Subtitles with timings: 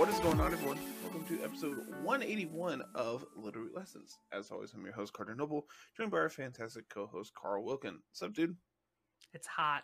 [0.00, 0.78] What is going on, everyone?
[1.02, 4.16] Welcome to episode 181 of Littleroot Lessons.
[4.32, 7.98] As always, I'm your host, Carter Noble, joined by our fantastic co host, Carl Wilkin.
[8.08, 8.56] What's up, dude?
[9.34, 9.82] It's hot.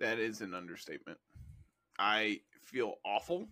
[0.00, 1.18] That is an understatement.
[1.96, 3.46] I feel awful.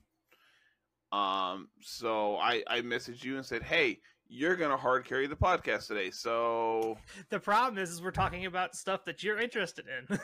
[1.12, 5.36] Um, so I, I messaged you and said, hey, you're going to hard carry the
[5.36, 6.10] podcast today.
[6.10, 10.18] So, The problem is, is we're talking about stuff that you're interested in.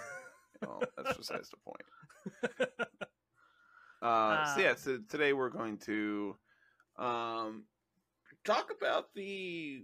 [0.67, 2.89] well, that's besides the point.
[4.05, 6.37] Uh, so yeah, so today we're going to
[6.99, 7.65] um,
[8.45, 9.83] talk about the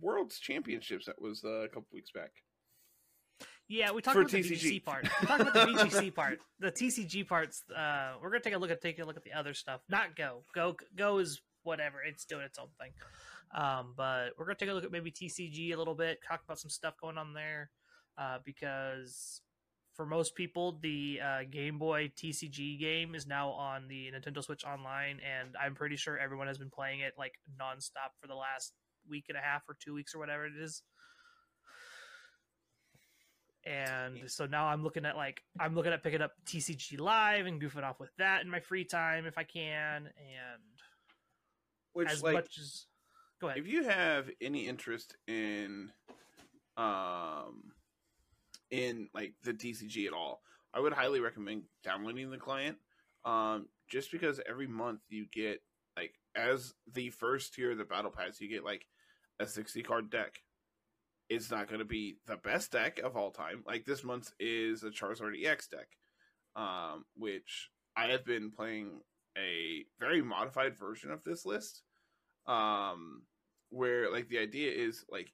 [0.00, 2.30] World's Championships that was uh, a couple weeks back.
[3.68, 4.84] yeah, we talked about the TCG.
[4.84, 5.08] Part.
[5.20, 6.38] We talked about the VGC part.
[6.60, 7.64] The TCG parts.
[7.76, 9.80] Uh, we're gonna take a look at take a look at the other stuff.
[9.88, 10.44] Not Go.
[10.54, 11.96] Go Go is whatever.
[12.06, 12.92] It's doing its own thing.
[13.54, 16.20] Um, but we're gonna take a look at maybe TCG a little bit.
[16.26, 17.70] Talk about some stuff going on there.
[18.16, 19.40] Uh, because
[19.94, 24.64] for most people, the uh, Game Boy TCG game is now on the Nintendo Switch
[24.64, 28.72] Online, and I'm pretty sure everyone has been playing it like nonstop for the last
[29.08, 30.82] week and a half or two weeks or whatever it is.
[33.64, 37.60] And so now I'm looking at like I'm looking at picking up TCG Live and
[37.60, 40.62] goofing off with that in my free time if I can, and
[41.92, 42.86] Which, as like, much as
[43.40, 43.58] go ahead.
[43.58, 45.90] if you have any interest in,
[46.76, 47.72] um,
[48.72, 50.42] in like the TCG at all,
[50.74, 52.78] I would highly recommend downloading the client.
[53.24, 55.62] Um, just because every month you get
[55.96, 58.86] like as the first tier of the battle pass, you get like
[59.38, 60.40] a sixty card deck.
[61.28, 63.62] It's not going to be the best deck of all time.
[63.66, 65.86] Like this month is a Charizard EX deck,
[66.56, 69.00] um, which I have been playing
[69.38, 71.82] a very modified version of this list.
[72.46, 73.22] Um,
[73.70, 75.32] where like the idea is like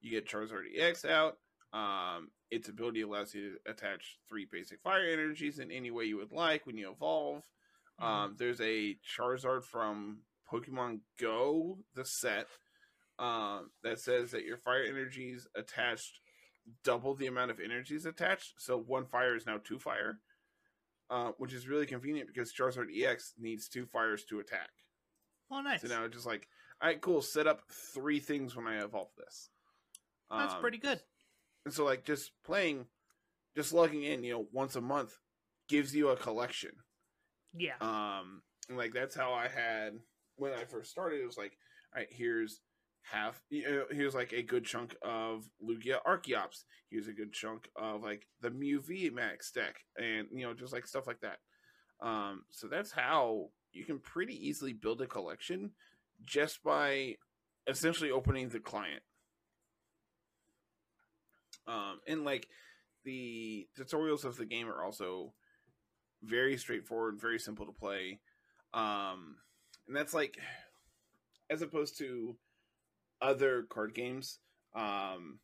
[0.00, 1.38] you get Charizard EX out.
[1.76, 6.16] Um, its ability allows you to attach three basic fire energies in any way you
[6.16, 7.42] would like when you evolve.
[8.00, 8.04] Mhm.
[8.04, 12.48] Um, there's a Charizard from Pokemon Go, the set,
[13.18, 16.20] um, that says that your fire energies attached
[16.82, 18.54] double the amount of energies attached.
[18.60, 20.20] So one fire is now two fire,
[21.10, 24.70] uh, which is really convenient because Charizard EX needs two fires to attack.
[25.50, 25.82] oh, nice.
[25.82, 26.48] So now it's just like,
[26.80, 27.22] all right, cool.
[27.22, 29.50] Set up three things when I evolve this.
[30.30, 31.00] That's Um, pretty good.
[31.66, 32.86] And so, like, just playing,
[33.54, 35.18] just logging in, you know, once a month
[35.68, 36.70] gives you a collection.
[37.54, 37.74] Yeah.
[37.80, 39.94] Um, like that's how I had
[40.36, 41.20] when I first started.
[41.20, 41.56] It was like,
[41.94, 42.60] all right, here's
[43.02, 43.40] half.
[43.50, 46.64] You know, here's like a good chunk of Lugia Archeops.
[46.90, 50.72] Here's a good chunk of like the Mew V Max deck, and you know, just
[50.72, 51.38] like stuff like that.
[52.00, 55.70] Um, so that's how you can pretty easily build a collection
[56.24, 57.16] just by
[57.66, 59.02] essentially opening the client.
[61.66, 62.46] Um, and like
[63.04, 65.32] the tutorials of the game are also
[66.22, 68.20] very straightforward, very simple to play.
[68.74, 69.36] Um,
[69.86, 70.38] and that's like,
[71.48, 72.36] as opposed to
[73.22, 74.38] other card games,
[74.74, 75.38] um,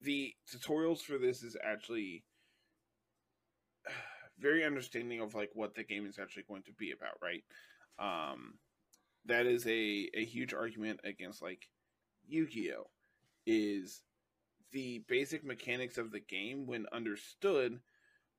[0.00, 2.24] the tutorials for this is actually
[4.38, 7.44] very understanding of like what the game is actually going to be about, right?
[7.98, 8.54] Um,
[9.24, 11.68] that is a, a huge argument against like
[12.28, 12.90] Yu-Gi-Oh!
[13.46, 14.02] is
[14.72, 17.80] the basic mechanics of the game when understood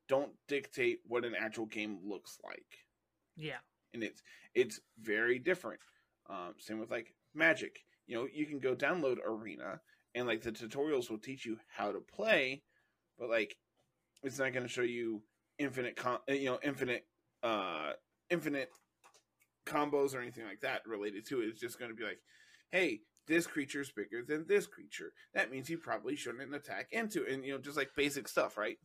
[0.07, 2.85] don't dictate what an actual game looks like.
[3.35, 3.57] Yeah.
[3.93, 4.21] and it's
[4.55, 5.79] it's very different.
[6.29, 7.83] Um, same with like magic.
[8.07, 9.79] You know you can go download arena
[10.15, 12.63] and like the tutorials will teach you how to play
[13.19, 13.57] but like
[14.23, 15.21] it's not going to show you
[15.59, 17.05] infinite com- uh, you know infinite
[17.43, 17.91] uh
[18.29, 18.69] infinite
[19.65, 21.45] combos or anything like that related to it.
[21.45, 22.19] It's just going to be like
[22.71, 27.33] hey this creature's bigger than this creature that means you probably shouldn't attack into it
[27.33, 28.77] and you know just like basic stuff right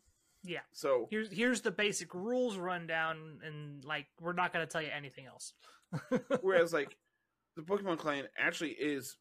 [0.45, 0.61] Yeah.
[0.73, 5.27] so Here's here's the basic rules rundown, and like we're not gonna tell you anything
[5.27, 5.53] else.
[6.41, 6.97] Whereas like
[7.57, 9.17] the Pokemon client actually is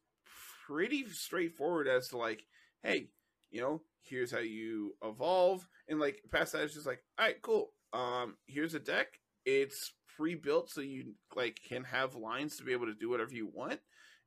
[0.66, 2.42] pretty straightforward as to like,
[2.82, 3.08] hey,
[3.50, 7.40] you know, here's how you evolve, and like past that it's just like, all right,
[7.42, 7.72] cool.
[7.92, 9.08] Um, here's a deck.
[9.44, 13.46] It's pre-built, so you like can have lines to be able to do whatever you
[13.52, 13.80] want,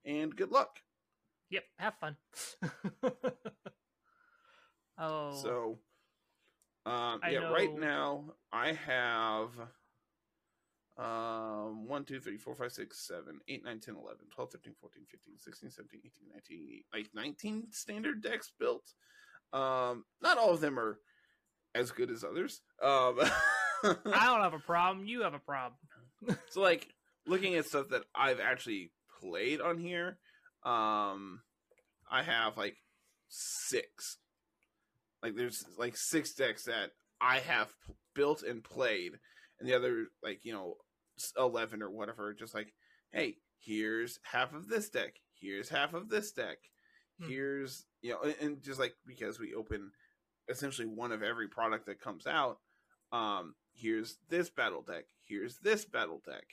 [0.06, 0.80] and good luck.
[1.56, 2.18] Yep, have fun.
[4.98, 5.80] oh, So,
[6.86, 9.52] um, yeah, right now I have
[10.98, 15.04] um 1 2 3 4 5 6 7 8 9 10 11 12 13 14
[15.10, 18.94] 15 16 17 18 19 like 19 standard decks built
[19.52, 20.98] um not all of them are
[21.74, 23.20] as good as others um
[23.84, 25.06] I don't have a problem.
[25.06, 25.78] You have a problem.
[26.50, 26.88] so like
[27.28, 28.92] looking at stuff that I've actually
[29.22, 30.18] played on here,
[30.66, 31.42] um,
[32.10, 32.78] I have like
[33.30, 34.18] six.
[35.24, 36.92] Like there's like six decks that
[37.22, 39.14] I have p- built and played,
[39.60, 40.76] and the other like you know
[41.38, 42.34] eleven or whatever.
[42.34, 42.74] Just like,
[43.12, 45.16] hey, here's half of this deck.
[45.40, 46.58] Here's half of this deck.
[47.22, 47.30] Hmm.
[47.30, 49.92] Here's you know, and, and just like because we open
[50.50, 52.60] essentially one of every product that comes out.
[53.12, 55.06] Um, here's this battle deck.
[55.28, 56.46] Here's this battle deck,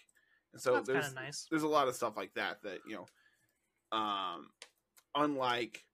[0.52, 1.46] and so That's there's nice.
[1.50, 3.06] there's a lot of stuff like that that you know
[3.92, 4.48] um
[5.14, 5.84] unlike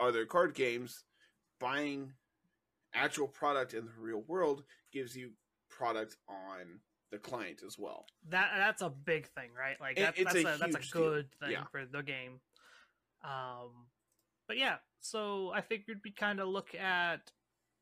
[0.00, 1.04] other card games
[1.60, 2.12] buying
[2.94, 5.30] actual product in the real world gives you
[5.70, 6.80] product on
[7.12, 9.80] the client as well That that's a big thing, right?
[9.80, 11.02] Like that, that's a a, that's a huge deal.
[11.02, 11.64] good thing Yeah.
[11.70, 12.40] for the game.
[13.22, 13.86] Um,
[14.48, 17.30] but yeah, so I figured we'd kind of look at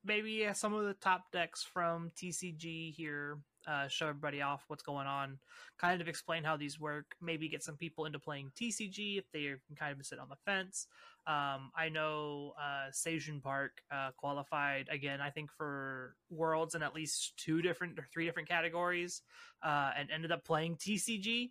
[0.05, 5.07] maybe some of the top decks from TCG here, uh, show everybody off what's going
[5.07, 5.39] on,
[5.79, 9.55] kind of explain how these work, maybe get some people into playing TCG if they
[9.67, 10.87] can kind of sit on the fence.
[11.27, 16.95] Um, I know uh, Sejun Park uh, qualified again, I think for Worlds in at
[16.95, 19.23] least two different or three different categories,
[19.63, 21.51] uh, and ended up playing TCG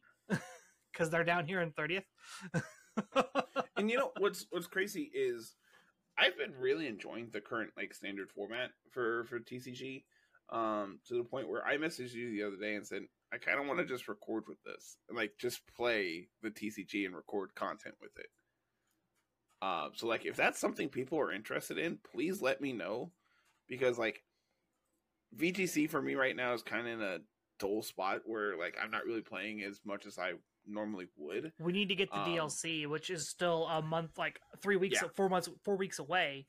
[0.92, 2.04] because they're down here in 30th.
[3.78, 5.56] and you know what's what's crazy is
[6.18, 10.04] I've been really enjoying the current like standard format for for TCG
[10.52, 13.04] um to the point where I messaged you the other day and said
[13.34, 17.06] I kind of want to just record with this and like just play the TCG
[17.06, 18.28] and record content with it.
[19.62, 23.12] Uh, so like if that's something people are interested in, please let me know
[23.70, 24.22] because like
[25.38, 27.20] VGC for me right now is kind of in a
[27.60, 30.34] dull spot where like I'm not really playing as much as I
[30.68, 31.54] normally would.
[31.60, 35.00] we need to get the Um, DLC, which is still a month, like three weeks,
[35.02, 35.08] Yeah.
[35.16, 36.46] four months, four weeks away.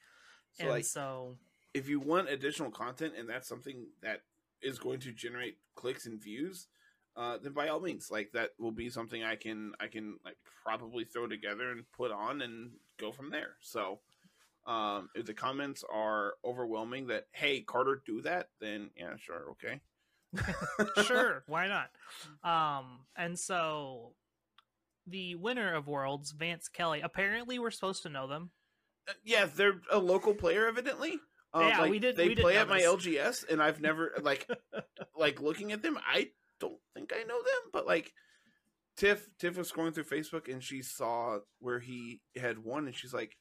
[0.55, 1.39] So and like so,
[1.75, 4.21] if you want additional content and that's something that
[4.61, 6.69] is going to generate clicks and views
[7.17, 10.37] uh, then by all means like that will be something i can i can like
[10.65, 14.01] probably throw together and put on and go from there so
[14.65, 19.81] um, if the comments are overwhelming that hey carter do that then yeah sure okay
[21.05, 21.91] sure, why not?
[22.43, 24.13] Um, and so
[25.07, 27.01] the winner of Worlds, Vance Kelly.
[27.03, 28.51] Apparently, we're supposed to know them.
[29.09, 31.19] Uh, yeah they're a local player evidently
[31.55, 34.13] um, Yeah, like, we did- they we play know at my lgs and i've never
[34.23, 34.49] like
[35.17, 36.29] like looking at them i
[36.61, 38.13] don't think i know them but like
[38.97, 43.13] tiff tiff was scrolling through facebook and she saw where he had won and she's
[43.15, 43.37] like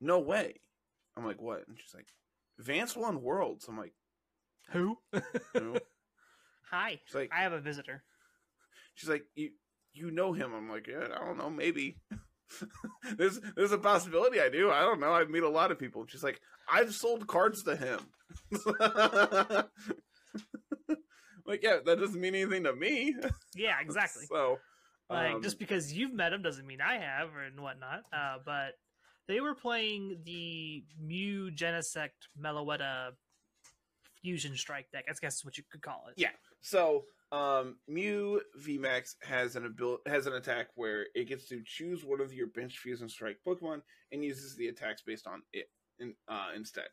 [0.00, 0.54] no way
[1.16, 2.08] i'm like what and she's like
[2.58, 3.92] vance won worlds i'm like
[4.70, 4.98] Who?
[5.54, 5.76] no.
[6.70, 8.02] Hi, she's like I have a visitor.
[8.94, 9.50] she's like you
[9.92, 11.98] you know him i'm like yeah i don't know maybe
[13.16, 14.70] there's there's a possibility i do.
[14.70, 15.12] I don't know.
[15.12, 16.06] I meet a lot of people.
[16.08, 16.40] She's like
[16.70, 18.00] i've sold cards to him.
[21.44, 23.14] Like yeah that doesn't mean anything to me.
[23.54, 24.26] Yeah, exactly.
[24.26, 24.58] so
[25.10, 28.02] like um, just because you've met him doesn't mean I have or and whatnot.
[28.12, 28.72] Uh, but
[29.28, 33.10] they were playing the Mew Genesect Meloetta
[34.22, 35.04] Fusion Strike deck.
[35.08, 36.14] I guess is what you could call it.
[36.16, 36.30] Yeah.
[36.60, 42.04] So, um, Mew VMAX has an abil- has an attack where it gets to choose
[42.04, 43.80] one of your bench fusion strike Pokemon
[44.12, 45.66] and uses the attacks based on it
[45.98, 46.88] in, uh, instead.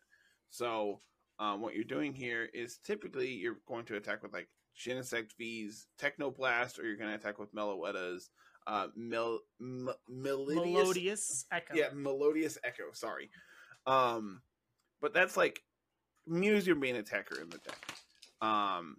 [0.50, 1.02] So,
[1.40, 5.88] um, what you're doing here is typically you're going to attack with like Genesect V's
[6.02, 8.30] Technoblast, or you're going to attack with Meloetta's
[8.68, 10.74] uh, Mel- M- Melodious.
[10.74, 11.74] Melodious Echo.
[11.76, 12.83] Yeah, Melodious Echo.
[12.94, 13.30] Sorry.
[13.86, 14.42] Um,
[15.02, 15.59] but that's like
[16.30, 17.94] Mew's your main attacker in the deck.
[18.42, 18.98] Um,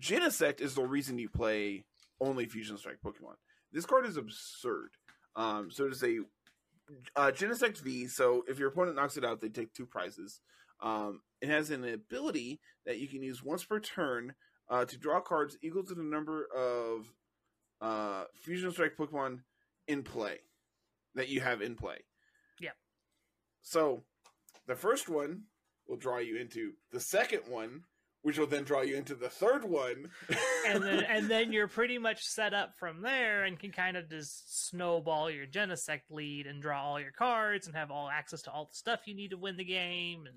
[0.00, 1.84] Genesect is the reason you play
[2.20, 3.36] only Fusion Strike Pokemon.
[3.72, 4.90] This card is absurd.
[5.34, 6.18] Um, so it is a
[7.16, 8.06] uh, Genesect V.
[8.06, 10.40] So if your opponent knocks it out, they take two prizes.
[10.80, 14.34] Um, it has an ability that you can use once per turn
[14.68, 17.12] uh, to draw cards equal to the number of
[17.80, 19.40] uh, Fusion Strike Pokemon
[19.88, 20.38] in play
[21.14, 21.98] that you have in play.
[22.60, 22.70] Yeah.
[23.62, 24.02] So
[24.66, 25.42] the first one
[25.88, 27.82] will draw you into the second one,
[28.22, 30.10] which will then draw you into the third one.
[30.66, 34.08] and then and then you're pretty much set up from there and can kind of
[34.10, 38.50] just snowball your Genesect lead and draw all your cards and have all access to
[38.50, 40.36] all the stuff you need to win the game and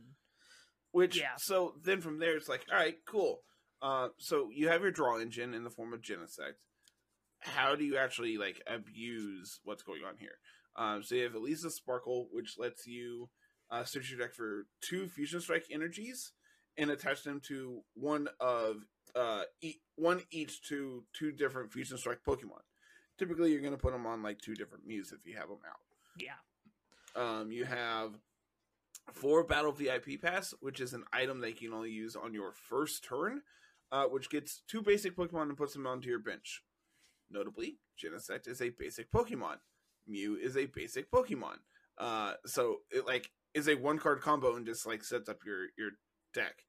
[0.91, 1.35] Which Yeah.
[1.37, 3.39] so then from there it's like, all right, cool.
[3.81, 6.57] Uh, so you have your draw engine in the form of Genesect.
[7.39, 10.37] How do you actually like abuse what's going on here?
[10.75, 13.29] Um, so you have Elesa's Sparkle, which lets you
[13.71, 16.31] uh, search your deck for two Fusion Strike energies
[16.77, 18.77] and attach them to one of
[19.15, 22.61] uh, e- one each to two different Fusion Strike Pokemon.
[23.17, 25.59] Typically, you're going to put them on like two different Mews if you have them
[25.67, 25.79] out.
[26.17, 26.33] yeah.
[27.15, 28.11] Um, you have
[29.13, 32.53] four Battle VIP Pass, which is an item that you can only use on your
[32.53, 33.41] first turn,
[33.91, 36.63] uh, which gets two basic Pokemon and puts them onto your bench.
[37.31, 39.55] Notably, Genesect is a basic Pokemon.
[40.07, 41.57] Mew is a basic Pokemon.
[41.97, 45.67] Uh, so it like is a one card combo and just like sets up your
[45.77, 45.91] your
[46.33, 46.65] deck.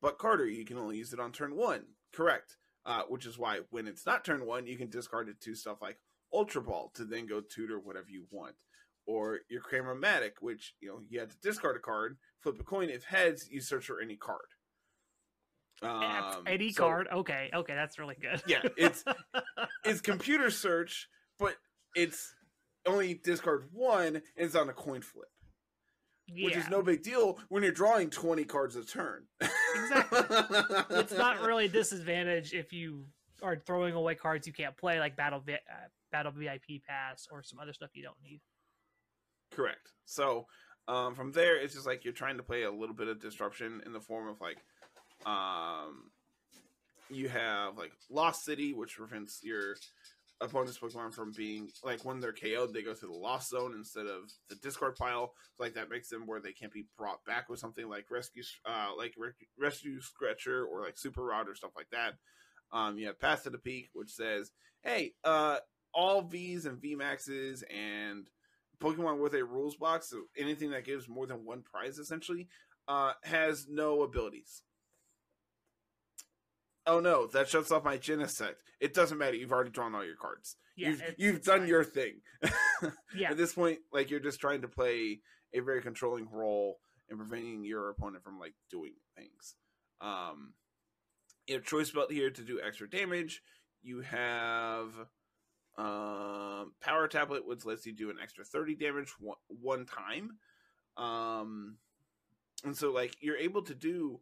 [0.00, 1.84] But Carter, you can only use it on turn one.
[2.12, 2.56] Correct.
[2.84, 5.78] Uh, which is why when it's not turn one, you can discard it to stuff
[5.82, 5.98] like
[6.32, 8.54] Ultra Ball to then go tutor whatever you want.
[9.08, 12.90] Or your Cram-o-matic, which you know you have to discard a card, flip a coin.
[12.90, 14.40] If heads, you search for any card.
[15.82, 17.08] Um, any so- card.
[17.12, 18.42] Okay, okay, that's really good.
[18.46, 19.04] Yeah, it's
[19.84, 21.08] it's computer search,
[21.38, 21.56] but
[21.94, 22.34] it's
[22.86, 25.28] only discard one and it's on a coin flip,
[26.28, 26.46] yeah.
[26.46, 29.24] which is no big deal when you're drawing 20 cards a turn.
[29.40, 30.18] Exactly.
[30.96, 33.04] it's not really a disadvantage if you
[33.42, 37.42] are throwing away cards you can't play, like Battle Vi- uh, Battle VIP Pass or
[37.42, 38.40] some other stuff you don't need.
[39.50, 39.92] Correct.
[40.04, 40.46] So
[40.88, 43.82] um, from there, it's just like you're trying to play a little bit of disruption
[43.84, 44.58] in the form of like,
[45.26, 46.10] um,
[47.10, 49.76] you have like Lost City, which prevents your
[50.40, 54.06] opponent's Pokemon from being like when they're KO'd, they go to the Lost Zone instead
[54.06, 55.32] of the discard pile.
[55.56, 58.42] So, like that makes them where they can't be brought back with something like Rescue,
[58.64, 62.14] uh, like Re- Rescue Stretcher or like Super Rod or stuff like that.
[62.72, 64.50] Um, you have Path to the Peak, which says,
[64.82, 65.58] "Hey, uh,
[65.94, 68.28] all V's and V Maxes and
[68.80, 72.48] Pokemon with a rules box, so anything that gives more than one prize essentially,
[72.88, 74.62] uh, has no abilities.
[76.86, 78.56] Oh no, that shuts off my Genesect.
[78.80, 79.34] It doesn't matter.
[79.34, 80.56] You've already drawn all your cards.
[80.76, 81.68] Yeah, you've it's- you've it's done fine.
[81.68, 82.20] your thing.
[83.16, 85.20] Yeah, At this point, like you're just trying to play
[85.54, 86.78] a very controlling role
[87.08, 89.54] and preventing your opponent from like doing things.
[90.02, 90.52] Um,
[91.46, 93.40] you have choice belt here to do extra damage.
[93.82, 94.90] You have
[95.78, 100.32] um, power tablet, which lets you do an extra thirty damage one, one time.
[100.98, 101.76] Um,
[102.64, 104.20] and so like you're able to do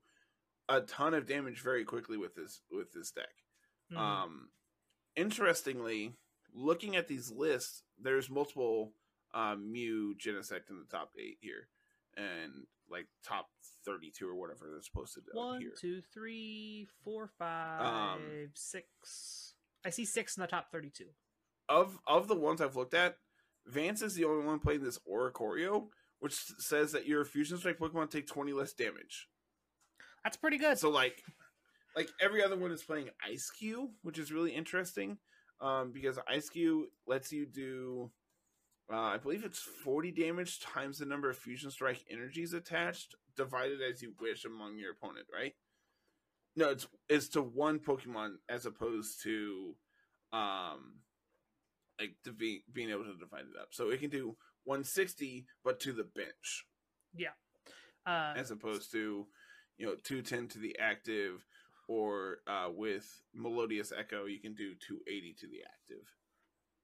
[0.68, 3.44] a ton of damage very quickly with this with this deck.
[3.92, 3.96] Mhm.
[3.98, 4.50] Um,
[5.16, 6.14] interestingly,
[6.52, 8.92] looking at these lists, there's multiple
[9.34, 11.68] um, Mew Genesect in the top eight here,
[12.16, 13.50] and like top
[13.84, 15.72] thirty-two or whatever that's posted up One, here.
[15.78, 19.54] two, three, four, five, Um, six.
[19.84, 21.10] I see six in the top thirty-two.
[21.68, 23.18] Of of the ones I've looked at,
[23.66, 25.88] Vance is the only one playing this Oricorio,
[26.20, 29.28] which says that your Fusion Strike Pokemon take twenty less damage.
[30.24, 30.78] That's pretty good.
[30.78, 31.22] So like,
[31.94, 35.18] like every other one is playing Eiscue, which is really interesting,
[35.60, 38.10] um, because Eiscue lets you do,
[38.92, 43.80] uh, I believe it's forty damage times the number of Fusion Strike energies attached, divided
[43.82, 45.26] as you wish among your opponent.
[45.32, 45.54] Right?
[46.56, 49.74] No, it's it's to one Pokemon as opposed to,
[50.32, 51.00] um,
[52.00, 53.68] like to be, being able to divide it up.
[53.72, 56.64] So it can do one sixty, but to the bench
[57.14, 57.34] Yeah.
[58.06, 59.26] uh, as opposed to
[59.78, 61.44] you know 210 to the active
[61.88, 66.06] or uh, with melodious echo you can do 280 to the active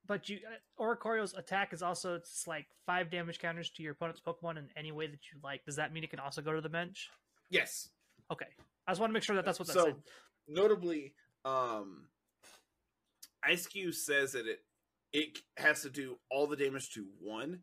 [0.07, 4.19] but you, uh, Oricorio's attack is also it's like five damage counters to your opponent's
[4.19, 5.63] Pokemon in any way that you like.
[5.63, 7.09] Does that mean it can also go to the bench?
[7.49, 7.89] yes
[8.31, 8.47] Okay,
[8.87, 9.95] I just want to make sure that that's what that so said.
[10.47, 11.13] notably
[11.45, 12.07] um
[13.43, 14.59] ice cube says that it
[15.13, 17.59] it has to do all the damage to one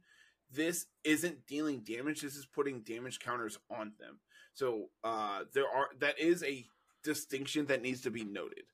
[0.51, 4.19] this isn't dealing damage this is putting damage counters on them
[4.59, 6.67] so uh there are that is a
[7.05, 8.65] distinction that needs to be noted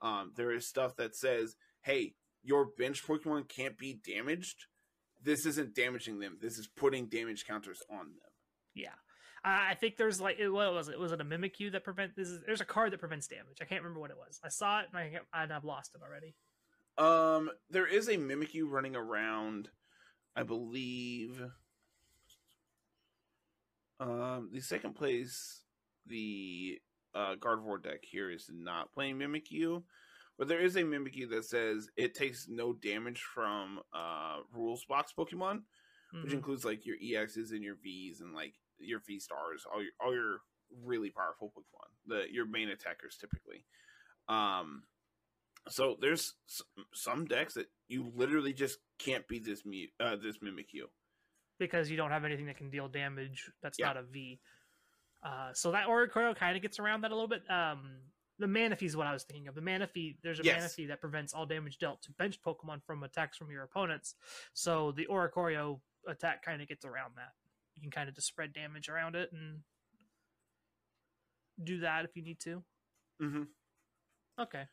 [0.00, 4.66] um there is stuff that says hey your bench pokemon can't be damaged
[5.20, 8.32] this isn't damaging them this is putting damage counters on them
[8.74, 8.94] Yeah,
[9.44, 10.98] I I think there's like it- what was it?
[10.98, 12.14] Was it a Mimikyu that prevent?
[12.16, 13.58] This is there's a card that prevents damage.
[13.60, 14.40] I can't remember what it was.
[14.44, 16.34] I saw it and I can't- and I've lost it already.
[16.98, 19.70] Um, there is a Mimikyu running around,
[20.36, 21.42] I believe.
[24.02, 25.62] Um, the second place,
[26.06, 26.78] the
[27.14, 29.82] uh, Gardevoir deck here is not playing Mimikyu,
[30.38, 35.12] but there is a Mimikyu that says it takes no damage from uh rules box
[35.16, 35.62] Pokemon,
[36.22, 36.34] which Mhm.
[36.34, 40.12] includes like your EXs and your Vs and like your V stars, all your all
[40.14, 40.38] your
[40.82, 43.64] really powerful Pokemon, the your main attackers typically.
[44.28, 44.82] Um,
[45.68, 46.62] so there's s-
[46.94, 50.88] some decks that you literally just can't beat this mu- uh, this Mimikyu.
[51.58, 53.86] Because you don't have anything that can deal damage that's Yeah.
[53.88, 54.40] not a V.
[55.22, 57.48] Uh, so that Oricorio kind of gets around that a little bit.
[57.50, 58.00] Um,
[58.38, 59.54] the Manaphy is what I was thinking of.
[59.54, 60.74] The Manaphy, there's a Yes.
[60.74, 64.16] Manaphy that prevents all damage dealt to bench Pokemon from attacks from your opponents.
[64.52, 67.32] So the Oricorio attack kind of gets around that.
[67.76, 69.62] You can kind of just spread damage around it and
[71.62, 72.64] do that if you need to.
[73.20, 73.42] Mm-hmm.
[74.40, 74.64] Okay.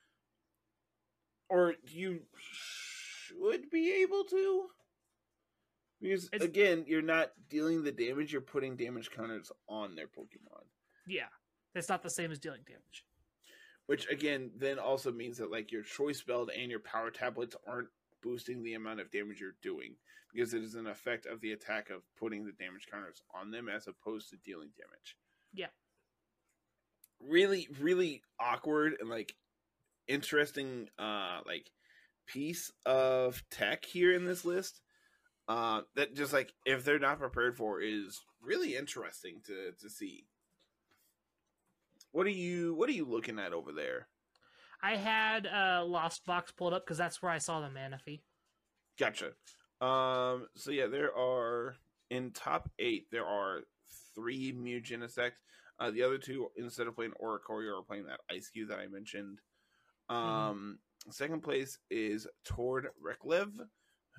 [1.50, 4.70] Or you should be able to,
[6.02, 10.66] because It's- again, you're not dealing the damage; you're putting damage counters on their Pokemon.
[11.08, 11.30] Yeah.
[11.76, 13.06] It's not the same as dealing damage.
[13.86, 17.90] Which again, then also means that like your choice belt and your power tablets aren't
[18.22, 19.96] boosting the amount of damage you're doing
[20.32, 23.68] because it is an effect of the attack of putting the damage counters on them
[23.70, 25.16] as opposed to dealing damage.
[25.54, 25.70] Yeah.
[27.20, 29.36] Really, really awkward and like
[30.08, 31.70] interesting uh like
[32.26, 34.82] piece of tech here in this list
[35.50, 40.28] uh that just like if they're not prepared for is really interesting to to see.
[42.12, 44.08] What are you what are you looking at over there?
[44.82, 48.22] I had uh, Lost Box pulled up because that's where I saw the Manaphy.
[48.98, 49.32] gotcha.
[49.82, 51.76] Um so yeah there are
[52.10, 53.62] in top eight there are
[54.16, 54.54] three
[54.90, 55.42] effects
[55.80, 59.40] uh the other two instead of playing Oricorio are playing that Eiscue that i mentioned.
[60.10, 60.80] Um
[61.10, 63.52] second place is tord reklev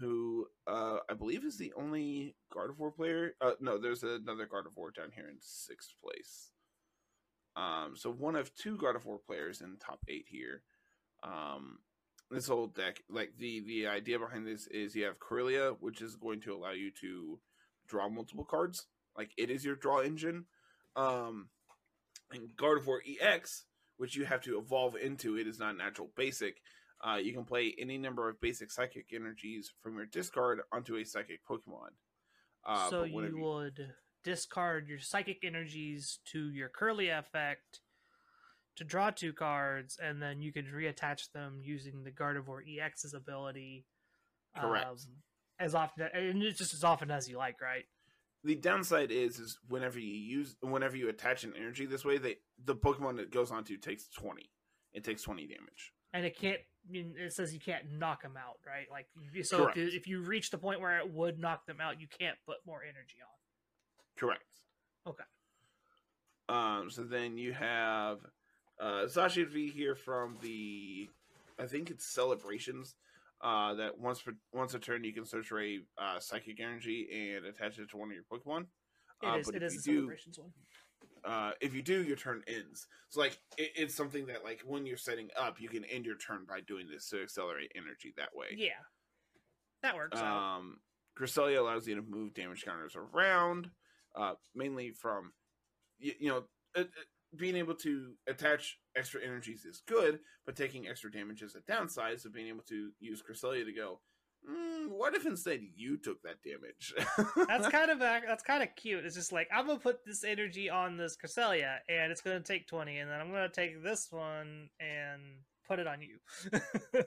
[0.01, 5.11] who uh i believe is the only gardevoir player uh no there's another gardevoir down
[5.15, 6.51] here in sixth place.
[7.57, 10.63] Um so one of two gardevoir players in top eight here.
[11.23, 11.79] Um
[12.31, 16.17] this whole deck like the the idea behind this is you have Kirlia, which is
[16.17, 17.41] going to allow you to
[17.89, 18.87] draw multiple cards.
[19.17, 20.47] Like it is your draw engine.
[20.97, 21.49] Um
[22.33, 23.65] and gardevoir ex
[23.97, 26.63] which you have to evolve into it is not natural basic
[27.03, 31.05] uh, you can play any number of basic psychic energies from your discard onto a
[31.05, 31.91] psychic pokemon
[32.67, 33.93] uh, so but you would
[34.23, 37.81] discard your psychic energies to your curly effect
[38.77, 43.85] to draw two cards, and then you can reattach them using the Gardevoir EX's ability.
[44.59, 44.87] Correct.
[44.87, 44.97] um,
[45.59, 47.85] as often, and it's just as often as you like, right?
[48.43, 52.37] the downside is is whenever you use whenever you attach an energy this way they
[52.65, 54.51] the pokemon it goes onto takes 20
[54.95, 56.61] it takes 20 damage And it can't.
[56.89, 58.87] I mean, it says you can't knock them out, right?
[58.91, 59.07] Like,
[59.43, 59.95] so if you, Correct.
[59.95, 62.83] if you reach the point where it would knock them out, you can't put more
[62.83, 63.29] energy on.
[64.17, 64.45] Correct.
[65.07, 65.25] Okay.
[66.49, 66.91] Um.
[66.91, 68.19] So then you have
[68.81, 71.09] uh Zacian V here from the,
[71.59, 72.95] I think it's celebrations.
[73.43, 77.09] Uh, that once per, once a turn you can search for a uh, psychic energy
[77.35, 78.67] and attach it to one of your Pokemon.
[79.23, 79.47] It Uh, is.
[79.47, 80.53] but It if is the you do- celebrations one.
[81.25, 82.87] Uh, if you do, your turn ends.
[83.09, 86.17] So like it, it's something that like when you're setting up, you can end your
[86.17, 88.47] turn by doing this to accelerate energy that way.
[88.57, 88.71] Yeah,
[89.83, 90.21] that works.
[90.21, 90.79] Um,
[91.19, 93.71] Cresselia allows you to move damage counters around,
[94.17, 95.33] uh, mainly from,
[95.99, 96.45] you, you know,
[96.77, 96.85] uh, uh,
[97.37, 102.21] being able to attach extra energies is good, but taking extra damage is a downside.
[102.21, 104.01] So being able to use Cresselia to go,
[104.49, 106.95] mm, what if instead you took that damage?
[107.49, 109.05] That's kind of that's kind of cute.
[109.05, 112.67] It's just like I'm gonna put this energy on this Cresselia, and it's gonna take
[112.67, 115.23] twenty, and then I'm gonna take this one and
[115.67, 116.19] put it on you.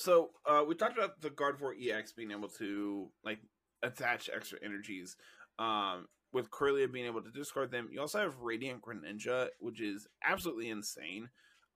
[0.00, 3.38] So uh, we talked about the Gardevoir EX being able to like
[3.82, 5.14] attach extra energies.
[5.58, 10.08] Um, with Kirlia being able to discard them, you also have Radiant Greninja, which is
[10.24, 11.28] absolutely insane.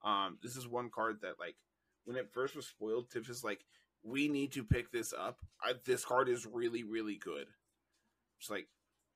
[0.03, 1.55] Um, this is one card that like
[2.05, 3.63] when it first was spoiled, Tiff is like,
[4.05, 5.39] we need to pick this up.
[5.63, 7.47] I, this card is really really good.
[8.39, 8.67] It's like,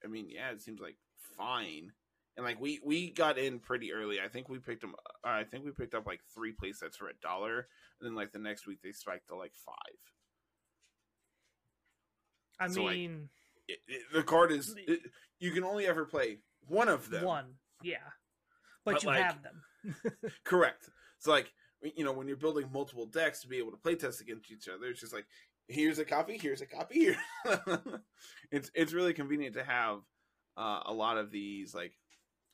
[0.03, 0.95] I mean, yeah, it seems like
[1.37, 1.91] fine.
[2.37, 4.19] And like we we got in pretty early.
[4.23, 4.95] I think we picked them.
[5.25, 7.67] Uh, I think we picked up like three play sets for a dollar,
[7.99, 9.75] and then like the next week they spiked to like five.
[12.59, 13.29] I So, like, mean,
[13.67, 14.99] It, it- the card is it,
[15.39, 17.23] you can only ever play one of them.
[17.23, 17.45] one,
[17.83, 17.97] yeah,
[18.85, 19.61] but, But, you like- have them.
[20.43, 20.89] Correct.
[21.19, 24.21] So like you know when you're building multiple decks to be able to play test
[24.21, 25.25] against each other, it's just like
[25.67, 27.17] here's a copy, here's a copy here.
[28.51, 29.99] it's it's really convenient to have
[30.57, 31.93] uh, a lot of these like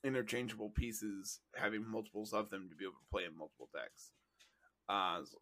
[0.03, 4.11] interchangeable pieces, having multiples of them to be able to play in multiple decks.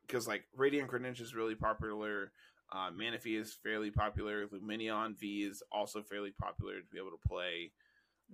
[0.08, 2.32] Because like Radiant Greninja is really popular.
[2.72, 4.48] Uh, Manaphy is fairly popular.
[4.48, 7.72] Lumineon V is also fairly popular to be able to play.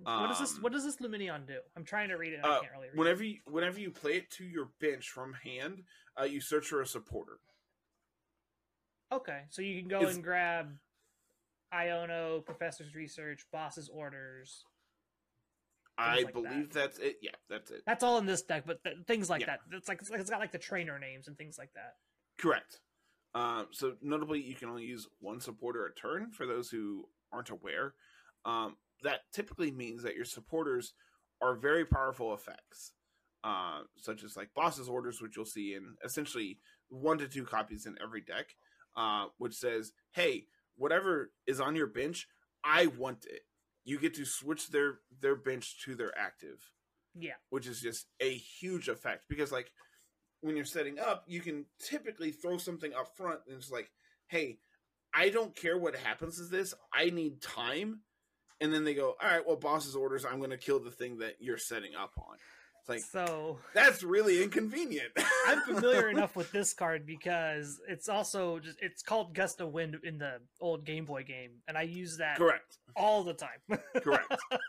[0.02, 0.56] What does this?
[0.56, 1.58] um, What does this Lumineon do?
[1.76, 2.36] I'm trying to read it.
[2.36, 2.94] and I Uh, can't really read.
[2.94, 2.98] it.
[2.98, 5.84] whenever you, whenever you play it to your bench from hand,
[6.18, 7.38] uh, you search for a supporter.
[9.12, 10.78] Okay, so you can go It's- and grab
[11.72, 14.64] Iono, Professor's Research, Boss's Orders.
[15.98, 17.18] I like believe that's it.
[17.20, 17.82] Yeah, that's it.
[17.84, 19.46] That's all in this deck, but th- things like Yeah.
[19.58, 19.60] that.
[19.72, 21.98] It's like it's got like the trainer names and things like that.
[22.38, 22.80] Correct.
[23.34, 26.30] Um, so notably, you can only use one supporter a turn.
[26.32, 27.94] For those who aren't aware,
[28.44, 30.94] um, that typically means that your supporters
[31.40, 32.92] are very powerful effects,
[33.44, 36.58] uh, such as like boss's orders, which you'll see in essentially
[36.88, 38.54] one to two copies in every deck,
[38.96, 42.28] uh, which says, "Hey, whatever is on your bench,
[42.64, 43.42] I want it."
[43.84, 46.70] You get to switch their their bench to their active.
[47.14, 49.72] Yeah, which is just a huge effect because like
[50.40, 53.90] when you're setting up you can typically throw something up front and it's like
[54.28, 54.58] hey
[55.14, 58.00] i don't care what happens to this i need time
[58.60, 60.24] and then they go all right well boss's orders.
[60.24, 62.36] I'm going to kill the thing that you're setting up on.
[62.80, 65.10] It's like so that's really inconvenient.
[65.46, 69.96] I'm familiar enough with this card because it's also just it's called Gust of Wind
[70.02, 72.78] in the old Game Boy game, and I use that correct.
[72.96, 73.78] all the time.
[74.02, 74.34] correct.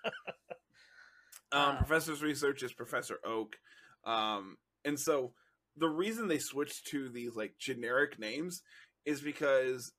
[1.54, 3.58] Um, Uh, professor's research is professor oak.
[4.06, 5.34] Um, and so
[5.76, 8.62] the reason they switched to these like generic names
[9.06, 9.92] is because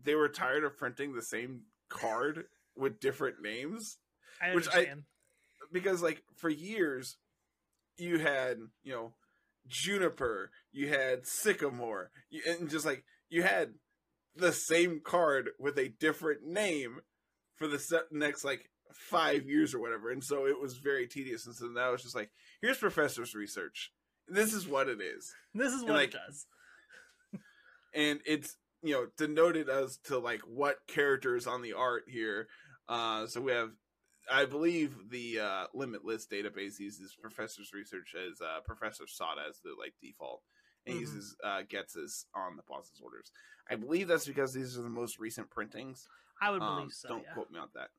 [0.00, 2.44] they were tired of printing the same card
[2.76, 3.98] with different names.
[4.40, 4.94] I Which I-
[5.72, 7.16] Because like for years,
[7.96, 9.14] you had you know
[9.66, 13.74] juniper, you had sycamore, you, and just like you had
[14.34, 17.00] the same card with a different name
[17.56, 21.46] for the se- next like five years or whatever, and so it was very tedious.
[21.46, 22.30] And so now it's just like
[22.60, 23.92] here's professor's research.
[24.28, 25.32] This is what it is.
[25.54, 26.46] this is what like, it does.
[27.94, 32.48] and it's you know denoted as to like what characters on the art here
[32.88, 33.70] uh so we have
[34.30, 39.70] i believe the uh limitless database uses professor's research as uh professor sought as the
[39.78, 40.42] like default
[40.86, 41.00] and Mhm.
[41.00, 41.96] uses uh gets
[42.34, 43.30] on the boss's orders
[43.70, 46.08] i believe that's because these are the most recent printings
[46.40, 47.08] I would um, believe so.
[47.08, 47.32] don't yeah.
[47.34, 47.90] quote me on that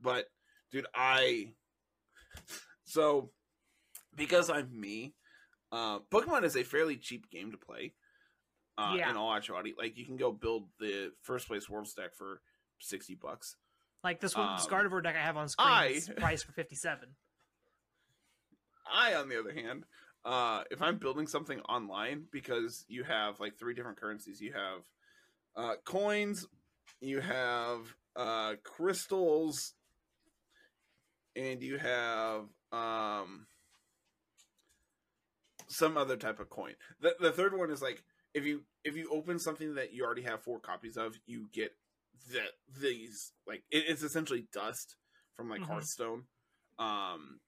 [0.00, 0.26] but
[0.70, 1.52] dude i
[2.84, 3.30] so
[4.16, 5.14] because i'm me
[5.72, 7.92] uh pokemon is a fairly cheap game to play
[8.78, 9.10] uh Yeah.
[9.10, 12.40] in all actuality like you can go build the first place world stack for
[12.78, 13.56] 60 bucks
[14.02, 16.52] Like this one, this Um, Gardevoir deck I have on screen I- is priced for
[16.52, 17.10] fifty seven.
[18.92, 19.84] i on the other hand
[20.24, 24.80] uh if i'm building something online because you have like three different currencies you have
[25.54, 26.44] uh coins
[27.00, 27.78] you have
[28.16, 29.74] uh crystals
[31.36, 33.46] and you have um
[35.68, 38.02] some other type of coin the, the third one is like
[38.34, 41.70] if you if you open something that you already have four copies of you get
[42.30, 42.42] the
[42.80, 44.96] these like it, it's essentially dust
[45.34, 45.66] from like Mhm.
[45.66, 46.24] hearthstone
[46.78, 47.40] um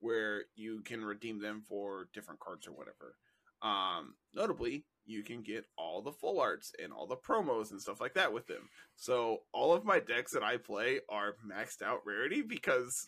[0.00, 3.16] where you can redeem them for different cards or whatever
[3.62, 8.00] um notably you can get all the full arts and all the promos and stuff
[8.00, 12.00] like that with them so all of my decks that i play are maxed out
[12.06, 13.06] rarity because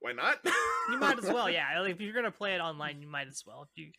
[0.00, 0.38] why not
[0.90, 1.78] You might as well, yeah.
[1.78, 3.62] Like, if you're gonna play it online, you might as well.
[3.62, 3.92] If You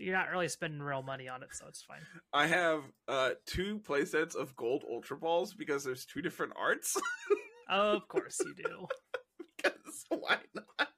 [0.00, 2.00] you're not really spending real money on it, so it's fine.
[2.32, 6.96] I have uh two playsets of gold ultra balls because there's two different arts.
[7.72, 8.88] Of course you do.
[9.56, 10.88] because why not?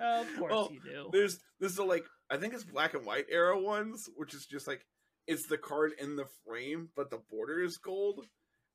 [0.00, 1.10] Of course Well, you do.
[1.12, 4.66] There's there's the like I think it's black and white era ones, which is just
[4.66, 4.86] like
[5.26, 8.24] it's the card in the frame, but the border is gold.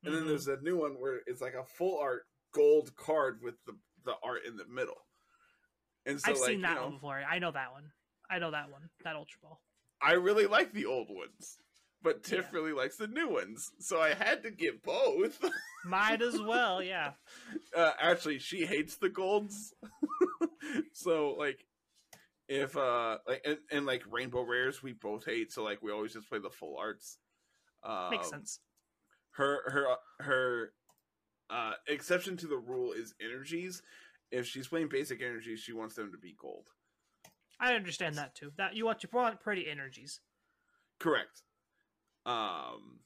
[0.04, 0.28] And then Mhm.
[0.28, 2.22] there's a new one where it's like a full art
[2.54, 3.72] gold card with the
[4.04, 5.02] the art in the middle.
[6.06, 7.20] And so I've like seen that you know, one before.
[7.28, 7.90] I know that one.
[8.30, 8.82] I know that one.
[9.02, 9.60] That Ultra Ball.
[10.02, 11.58] I really like the old ones.
[12.02, 12.50] But Tiff Yeah.
[12.52, 13.72] really likes the new ones.
[13.80, 15.42] So I had to get both.
[15.84, 17.12] Might as well, yeah.
[17.76, 19.72] uh, actually she hates the golds
[20.92, 21.64] so like
[22.48, 26.12] if uh like and, and like rainbow rares we both hate so like we always
[26.12, 27.18] just play the full arts
[27.84, 28.60] um, Makes sense.
[29.32, 29.86] her her
[30.20, 30.72] her
[31.50, 33.82] uh exception to the rule is energies
[34.30, 36.66] if she's playing basic energies she wants them to be gold
[37.60, 38.52] I understand that too.
[38.56, 40.20] That you want you want pretty energies.
[40.98, 41.42] correct
[42.26, 42.98] um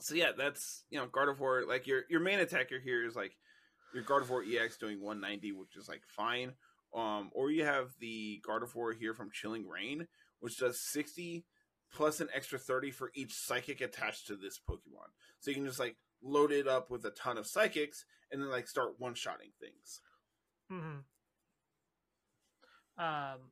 [0.00, 3.36] so yeah that's you know gardevoir like your your main attacker here is like
[3.92, 6.52] your gardevoir ex doing 190 which is like fine
[6.94, 10.06] um or you have the gardevoir here from Chilling Reign
[10.40, 11.44] which does 60
[11.92, 15.80] plus an extra 30 for each psychic attached to this pokemon so you can just
[15.80, 20.00] like load it up with a ton of psychics and then like start one-shotting things
[20.72, 21.00] Mm-hmm.
[22.98, 23.51] Um,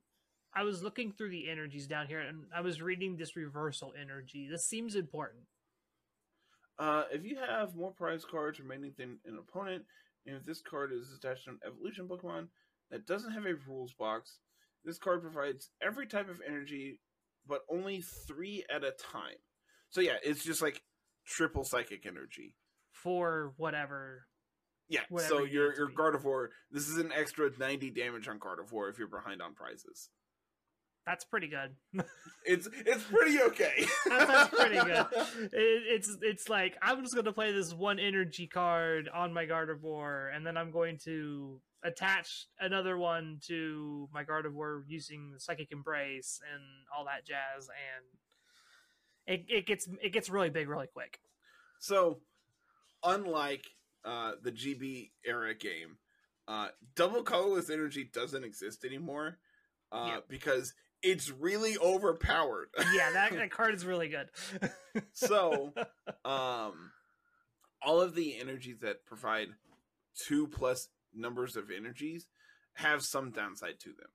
[0.53, 4.47] I was looking through the energies down here, and I was reading this reversal energy.
[4.49, 5.43] This seems important.
[6.77, 9.83] Uh, if you have more prize cards remaining than an opponent,
[10.25, 12.47] and if this card is attached to an evolution Pokemon
[12.89, 14.39] that doesn't have a rules box,
[14.83, 16.99] this card provides every type of energy,
[17.47, 19.37] but only three at a time.
[19.89, 20.81] So yeah, it's just like
[21.25, 22.55] triple psychic energy.
[22.91, 24.25] for whatever.
[24.89, 25.01] Yeah.
[25.09, 25.89] Whatever so you your your.
[25.89, 30.09] Gardevoir, this is an extra ninety damage on Gardevoir if you're behind on prizes.
[31.05, 32.05] That's pretty good.
[32.45, 33.85] It's it's pretty okay.
[34.07, 35.05] That- that's pretty good.
[35.53, 40.35] It, it's it's like I'm just gonna play this one energy card on my Gardevoir,
[40.35, 46.39] and then I'm going to attach another one to my Gardevoir using the Psychic Embrace
[46.53, 46.61] and
[46.95, 48.05] all that jazz, and
[49.39, 51.19] it, it gets it gets really big really quick.
[51.79, 52.19] So,
[53.03, 53.65] unlike
[54.05, 55.97] uh, the GB era game,
[56.47, 59.37] uh, double colorless energy doesn't exist anymore
[59.91, 60.25] uh, Yep.
[60.29, 62.69] because it's really overpowered.
[62.93, 64.29] Yeah, that, that card is really good.
[65.13, 65.73] so,
[66.25, 66.91] um,
[67.81, 69.47] all of the energies that provide
[70.27, 72.27] two plus numbers of energies
[72.75, 74.09] have some downside to them.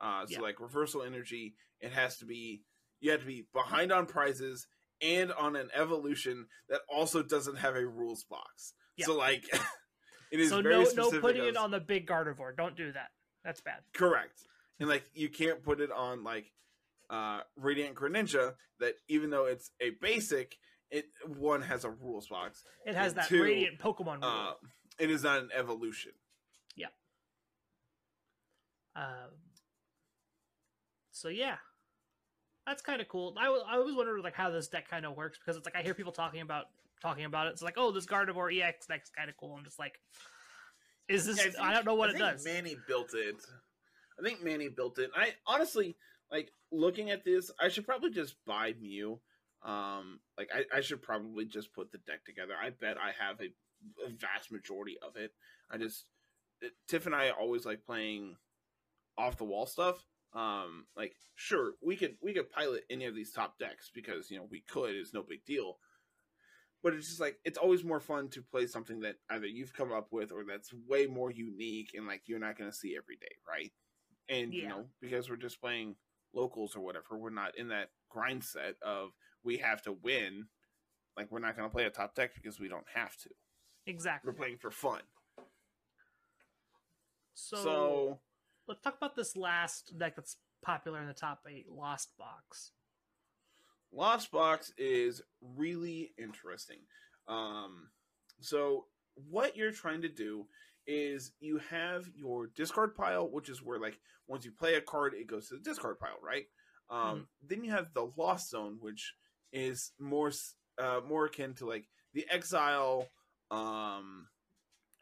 [0.00, 0.40] Uh, so, Yeah.
[0.40, 2.62] like reversal energy, it has to be
[3.00, 4.66] you have to be behind on prizes
[5.02, 8.72] and on an evolution that also doesn't have a rules box.
[8.96, 9.06] Yeah.
[9.06, 9.44] So, like,
[10.32, 12.56] it is so no no putting as- it on the big Gardevoir.
[12.56, 13.08] Don't do that.
[13.44, 13.80] That's bad.
[13.94, 14.40] correct,
[14.80, 16.52] and like you can't put it on like
[17.10, 20.56] uh, Radiant Greninja that even though it's a basic,
[20.90, 22.62] it one has a rules box.
[22.84, 24.24] It has that two, radiant Pokemon rule.
[24.24, 24.52] Uh,
[24.98, 26.12] it is not an evolution.
[26.74, 26.86] Yeah.
[28.94, 29.32] Um,
[31.10, 31.56] so yeah,
[32.66, 33.34] that's kind of cool.
[33.38, 35.82] I I always wondered like how this deck kind of works because it's like I
[35.82, 36.66] hear people talking about
[37.00, 37.50] talking about it.
[37.50, 39.54] It's like, oh, this Gardevoir EX deck's kind of cool.
[39.56, 40.00] I'm just like,
[41.08, 41.38] is this?
[41.38, 42.44] Yeah, I, don't know what I it think does.
[42.44, 43.36] Manny built it.
[44.18, 45.10] I think Manny built it.
[45.14, 45.96] I honestly
[46.30, 47.50] like looking at this.
[47.60, 49.20] I should probably just buy Mew.
[49.64, 52.54] Um, like I, I should probably just put the deck together.
[52.60, 53.46] I bet I have a,
[54.06, 55.32] a vast majority of it.
[55.70, 56.04] I just
[56.60, 58.36] it, Tiff and I always like playing
[59.18, 60.04] off the wall stuff.
[60.34, 64.38] Um, like sure we could we could pilot any of these top decks because you
[64.38, 64.94] know we could.
[64.94, 65.78] It's no big deal.
[66.82, 69.92] But it's just like it's always more fun to play something that either you've come
[69.92, 73.16] up with or that's way more unique and like you're not going to see every
[73.16, 73.72] day, right?
[74.28, 75.96] And you know because we're just playing
[76.34, 79.10] locals or whatever, we're not in that grind set of
[79.44, 80.46] we have to win.
[81.16, 83.30] Like we're not going to play a top deck because we don't have to.
[83.86, 84.30] exactly.
[84.30, 85.00] We're playing for fun.
[87.34, 88.18] So, so
[88.66, 92.72] let's talk about this last deck that's popular in the top eight, Lost Box.
[93.92, 96.78] Lost Box is really interesting.
[97.28, 97.88] Um,
[98.40, 98.86] so
[99.30, 100.46] what you're trying to do
[100.86, 105.14] is you have your discard pile, which is where like once you play a card,
[105.14, 106.44] it goes to the discard pile, right?
[106.90, 109.14] Um, Then you have the Lost Zone, which
[109.52, 110.30] is more
[110.78, 113.08] uh, more akin to like the Exile.
[113.50, 114.28] Um,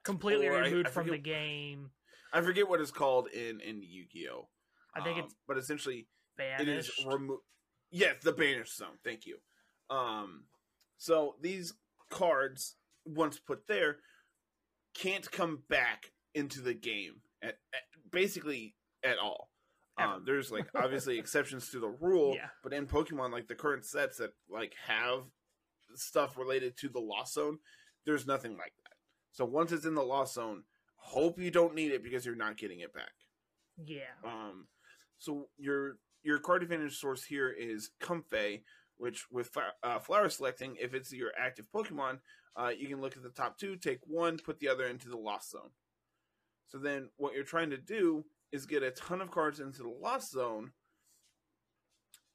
[0.05, 1.91] Completely Or I- removed I from the game.
[2.33, 4.49] I forget what it's called in in Yu-Gi-Oh.
[4.95, 6.63] I think Um, it's but essentially banished.
[6.63, 7.43] It is removed.
[7.91, 8.99] Yes, the banished zone.
[9.05, 9.39] Thank you.
[9.89, 10.47] Um,
[10.99, 11.75] so these
[12.11, 14.01] cards, once put there,
[14.95, 19.51] can't come back into the game at, at- basically at all.
[19.97, 22.49] Um, there's like obviously exceptions to the rule, Yeah.
[22.63, 25.23] but in Pokemon, like the current sets that like have
[25.95, 27.59] stuff related to the Lost Zone,
[28.05, 28.93] there's nothing like that.
[29.33, 30.65] So once it's in the Lost Zone,
[30.97, 33.13] hope you don't need it because you're not getting it back.
[33.85, 34.01] yeah.
[34.25, 34.67] Um,
[35.19, 38.63] so your your card advantage source here is Comfey,
[38.97, 39.51] which with
[39.83, 42.19] uh, flower selecting, if it's your active Pokemon,
[42.57, 45.17] uh, you can look at the top two, take one, put the other into the
[45.17, 45.71] Lost Zone.
[46.69, 49.89] So then, what you're trying to do is get a ton of cards into the
[49.89, 50.73] Lost Zone,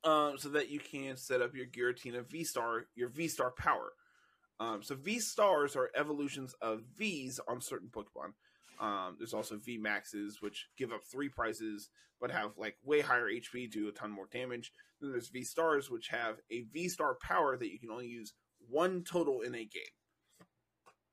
[0.04, 3.94] um, so that you can set up your Giratina V Star, your V Star power.
[4.60, 8.34] Um, so V Stars are evolutions of Vs on certain Pokemon.
[8.80, 11.90] Um, there's also V Maxes, which give up three prizes
[12.22, 14.74] but have like way higher HP, do a ton more damage.
[15.00, 18.34] Then there's V Stars, which have a V Star power that you can only use
[18.68, 20.48] one total in a game.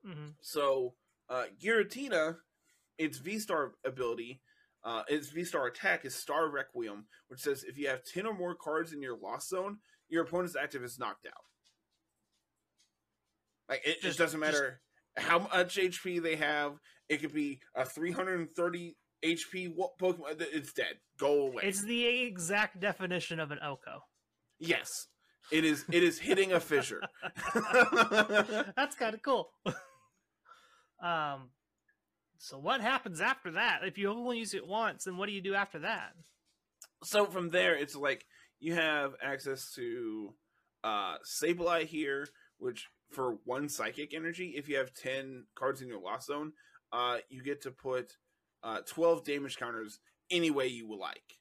[0.04, 0.94] hmm So
[1.28, 2.36] uh, Giratina,
[2.98, 4.40] its V Star ability,
[4.84, 8.34] uh, its V Star attack is Star Requiem, which says if you have ten or
[8.34, 11.44] more cards in your Lost Zone, your opponent's active is knocked out.
[13.68, 14.80] Like it Just- just doesn't matter
[15.16, 16.74] how much HP they have.
[17.08, 20.36] It could be a 330 HP Pokemon.
[20.40, 20.96] It's dead.
[21.18, 21.62] Go away.
[21.64, 24.00] It's the exact definition of an OHKO.
[24.58, 25.06] yes,
[25.52, 25.84] it is.
[25.92, 27.02] It is hitting a fissure.
[28.76, 29.50] That's kind of cool.
[31.02, 31.50] um,
[32.38, 33.80] so what happens after that?
[33.84, 36.12] If you only use it once, then what do you do after that?
[37.04, 38.24] so from there it's like
[38.58, 40.32] you have access to
[40.82, 42.26] uh Sableye here
[42.58, 46.52] which for one psychic energy if you have 10 cards in your lost zone
[46.92, 48.16] uh you get to put
[48.62, 49.98] uh 12 damage counters
[50.30, 51.38] any way you would like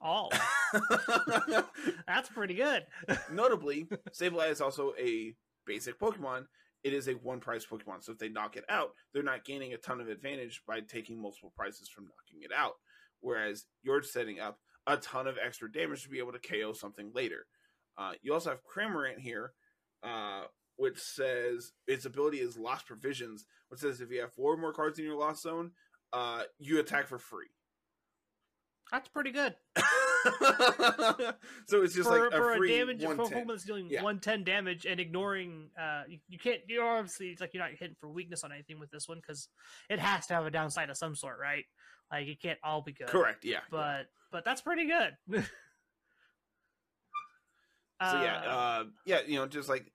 [0.00, 0.32] All.
[2.06, 2.86] that's pretty good.
[3.30, 5.34] notably Sableye is also a
[5.66, 6.46] basic pokemon
[6.82, 9.74] it is a one price pokemon so if they knock it out they're not gaining
[9.74, 12.74] a ton of advantage by taking multiple prices from knocking it out
[13.20, 17.10] whereas you're setting up a ton of extra damage to be able to KO something
[17.14, 17.46] later.
[17.96, 19.52] Uh, you also have Cramorant here,
[20.02, 20.42] uh,
[20.82, 24.72] which says its ability is Lost Provisions, which says if you have four or more
[24.72, 25.70] cards in your Lost Zone,
[26.12, 27.46] uh, you attack for free.
[28.90, 29.54] That's pretty good
[31.66, 33.44] so it's just for, like a for free a damage for a 110.
[33.44, 34.02] Pokemon that's dealing Yeah.
[34.02, 35.70] 110 damage and ignoring.
[35.80, 36.60] Uh, you, you can't.
[36.66, 39.48] You're obviously it's like you're not hitting for weakness on anything with this one because
[39.88, 41.64] it has to have a downside of some sort, right?
[42.10, 43.06] Like it can't all be good.
[43.06, 43.60] Correct, yeah.
[43.70, 45.44] But but that's pretty good.
[48.10, 49.92] So yeah, Uh, uh, yeah, you know, just like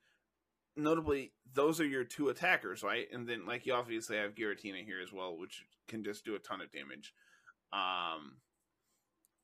[0.77, 3.07] notably, those are your two attackers, right?
[3.11, 6.39] And then like you obviously have Giratina here as well, which can just do a
[6.39, 7.13] ton of damage.
[7.73, 8.37] Um,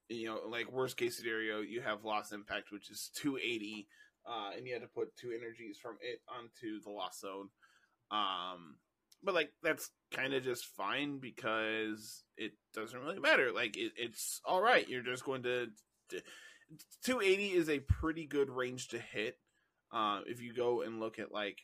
[0.10, 3.88] you know, like worst case scenario, you have Lost Impact, which is 280,
[4.28, 7.50] uh, and you had to put two energies from it onto the Lost Zone.
[8.12, 8.78] Um,
[9.24, 13.52] but like that's kind of just fine because it doesn't really matter.
[13.52, 14.88] Like it, it's all right.
[14.88, 15.68] You're just going to.
[17.04, 19.38] 280 is a pretty good range to hit.
[19.94, 21.60] Uh, if you go and look at like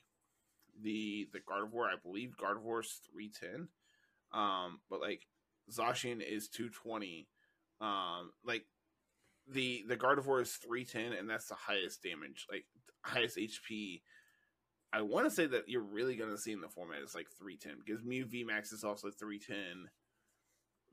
[0.81, 3.67] the the Gardevoir, I believe Gardevoir's 310.
[4.31, 5.25] Um, but like
[5.71, 7.27] Zacian is 220.
[7.81, 8.65] Um, like
[9.47, 12.65] the the Gardevoir is 310, and that's the highest damage, like
[13.03, 14.01] highest HP.
[14.91, 17.27] I want to say that you're really going to see in the format is like
[17.37, 19.89] 310 because Mew VMAX is also 310.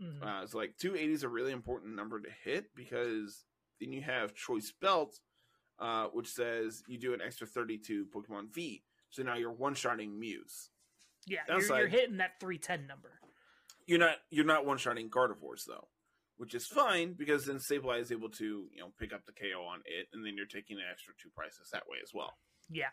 [0.02, 0.22] Mhm.
[0.22, 3.44] Uh, so like 280 is a really important number to hit because
[3.80, 5.18] then you have Choice Belt,
[5.78, 8.82] uh, which says you do an extra 32 Pokemon V.
[9.10, 10.70] So now you're one shotting Mews.
[11.26, 13.12] yeah, you're, you're hitting that 310 number.
[13.86, 15.88] You're not you're not one shotting Gardevoirs though,
[16.38, 19.62] which is fine because then Sableye is able to you know pick up the KO
[19.62, 22.34] on it, and then you're taking an extra two prizes that way as well.
[22.68, 22.90] Yeah.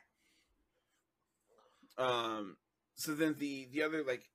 [1.97, 2.57] Um.
[2.95, 4.29] So then the the other like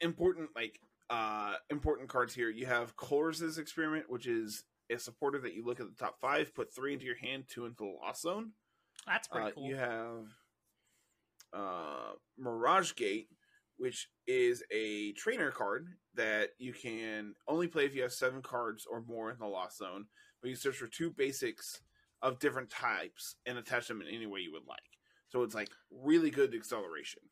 [0.00, 5.54] important like uh important cards here you have Colress's experiment, which is a supporter that
[5.54, 8.22] you look at the top five, put three into your hand, two into the loss
[8.22, 8.52] zone.
[9.06, 9.66] That's pretty Uh, cool.
[9.66, 10.26] You have
[11.52, 13.28] uh, Mirage Gate,
[13.76, 18.86] which is a trainer card that you can only play if you have seven cards
[18.90, 20.06] or more in the Lost Zone.
[20.42, 21.80] But you search for two basics
[22.22, 24.78] of different types and attach them in any way you would like.
[25.28, 27.22] So it's like really good acceleration.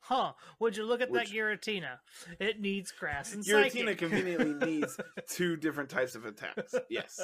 [0.00, 0.32] Huh?
[0.60, 1.98] Would you look at Which- that Giratina?
[2.40, 3.98] It needs grass and Giratina psychic.
[3.98, 4.98] conveniently needs
[5.30, 6.74] two different types of attacks.
[6.88, 7.20] Yes.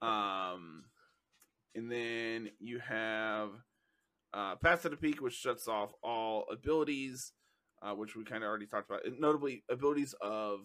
[0.00, 0.84] Um,
[1.74, 3.50] and then you have
[4.32, 7.32] uh, Path to the Peak, which shuts off all abilities,
[7.82, 9.00] uh, which we kind of already talked about.
[9.18, 10.60] Notably, abilities of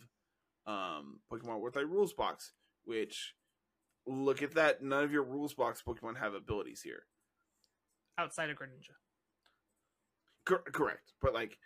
[0.68, 2.54] um, Pokemon with a rules box,
[2.86, 3.34] which
[4.08, 4.82] look at that.
[4.82, 7.04] None of your rules box Pokemon have abilities here.
[8.18, 8.96] Outside of Greninja.
[10.46, 11.58] Cor- correct, but like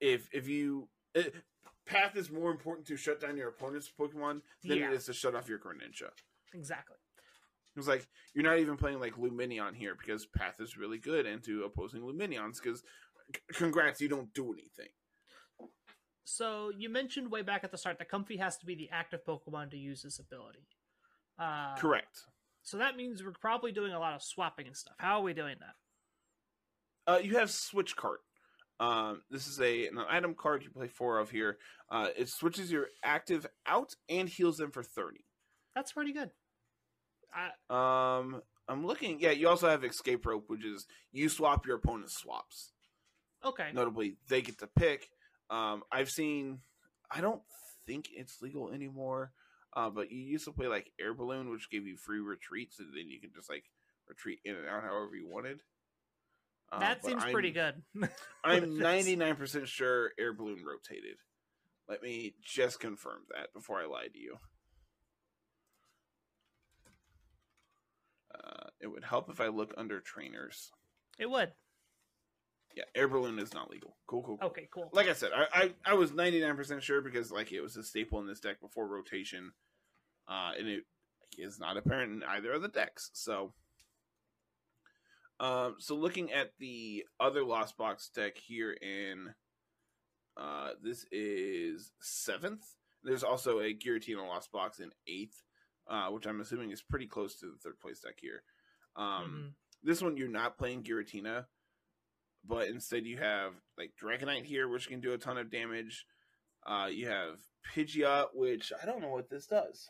[0.00, 1.34] if if you it,
[1.86, 4.88] Path is more important to shut down your opponent's Pokemon than Yeah.
[4.90, 6.10] it is to shut off your Greninja.
[6.52, 6.96] Exactly.
[7.74, 11.26] It was like you're not even playing like Lumineon here because Path is really good
[11.26, 12.60] into opposing Lumineons.
[12.62, 12.82] Because
[13.34, 14.88] c- congrats, you don't do anything.
[16.24, 19.20] So you mentioned way back at the start that Comfey has to be the active
[19.24, 20.66] Pokemon to use this ability.
[21.38, 22.22] Uh, Correct.
[22.62, 24.96] So that means we're probably doing a lot of swapping and stuff.
[24.98, 25.74] How are we doing that?
[27.06, 28.20] Uh, you have Switch Cart.
[28.78, 31.56] Um, this is a an item card you play four of here.
[31.90, 35.24] Uh, it switches your active out and heals them for thirty.
[35.74, 36.30] That's pretty good.
[37.34, 39.20] I, Um, I'm looking.
[39.20, 42.72] Yeah, you also have Escape Rope, which is you swap your opponent's swaps.
[43.44, 43.70] okay.
[43.72, 45.08] Notably, they get to pick.
[45.48, 46.60] Um, I've seen.
[47.10, 47.42] I don't
[47.86, 49.32] think it's legal anymore.
[49.74, 52.88] Uh, but you used to play like Air Balloon, which gave you free retreats, and
[52.96, 53.64] then you can just like
[54.08, 55.60] retreat in and out however you wanted.
[56.72, 57.82] Uh, that seems I'm- pretty good.
[58.44, 61.16] I'm 99% sure Air Balloon rotated.
[61.88, 64.36] Let me just confirm that before I lie to you.
[68.34, 70.70] Uh, it would help if I look under trainers.
[71.18, 71.52] It would.
[72.74, 73.96] Yeah, Air Balloon is not legal.
[74.06, 74.36] Cool, cool.
[74.38, 74.48] cool.
[74.48, 74.90] Okay, cool.
[74.92, 78.20] Like I said, I, I, I was 99% sure because like it was a staple
[78.20, 79.52] in this deck before rotation.
[80.28, 80.82] Uh, and it
[81.38, 83.10] is not apparent in either of the decks.
[83.14, 83.52] So
[85.40, 89.34] um, so looking at the other Lost Box deck here in
[90.36, 92.62] uh, this is seventh.
[93.02, 95.42] There's also a Giratina Lost Box in eighth,
[95.88, 98.42] uh, which I'm assuming is pretty close to the third place deck here.
[98.96, 99.54] Um, Mhm.
[99.82, 101.46] This one you're not playing Giratina,
[102.44, 106.06] but instead you have like Dragonite here, which can do a ton of damage.
[106.66, 107.38] Uh, you have
[107.74, 109.88] Pidgeot, which I don't know what this does.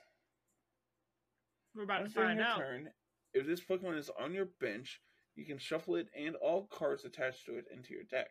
[1.75, 2.59] We're about to Once find out.
[2.59, 2.91] turn,
[3.33, 5.01] if this Pokemon is on your bench,
[5.37, 8.31] you can shuffle it and all cards attached to it into your deck.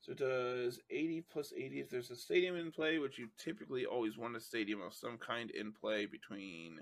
[0.00, 3.84] So it does 80 plus 80 if there's a stadium in play, which you typically
[3.84, 6.78] always want a stadium of some kind in play between.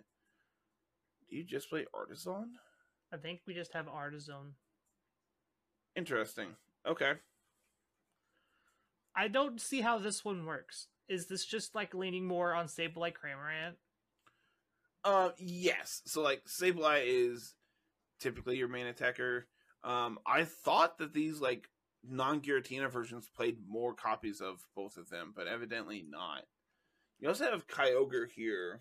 [1.31, 2.51] Do you just play Artisan?
[3.13, 4.55] I think we just have Artisan.
[5.97, 6.49] Interesting.
[6.87, 7.13] Okay.
[9.17, 10.89] I don't see how this one works.
[11.09, 13.75] Is this just like leaning more on stable like Cramorant?
[15.03, 16.03] Uh, yes.
[16.05, 17.55] So like Sableye is
[18.21, 19.47] typically your main attacker.
[19.83, 21.69] Um, I thought that these like
[22.09, 26.43] non-Giratina versions played more copies of both of them, but evidently not.
[27.21, 28.81] You also have Kyogre here.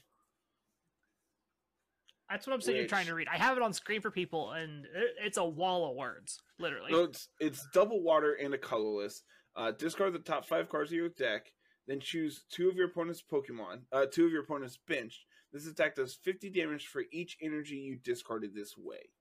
[2.29, 3.27] That's what I'm sitting here trying to read.
[3.31, 4.86] I have it on screen for people, and
[5.21, 6.91] it's a wall of words, literally.
[6.91, 9.23] No, it's it's double water and a colorless.
[9.55, 11.45] Uh, discard the top five cards of your deck,
[11.88, 15.25] then choose two of your opponent's Pokemon, uh, two of your opponent's bench.
[15.51, 19.11] This attack does 50 damage for each energy you discarded this way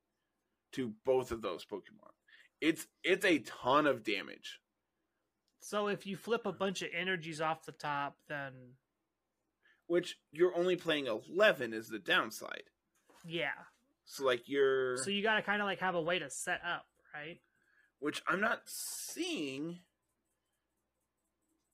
[0.73, 2.11] to both of those Pokemon.
[2.61, 4.61] It's it's a ton of damage.
[5.61, 8.53] So if you flip a bunch of energies off the top, then
[9.87, 12.65] which you're only playing 11 is the downside.
[13.25, 13.51] Yeah.
[14.05, 16.61] So like you're So you got to kind of like have a way to set
[16.67, 17.41] up, right?
[18.03, 19.79] which I'm not seeing.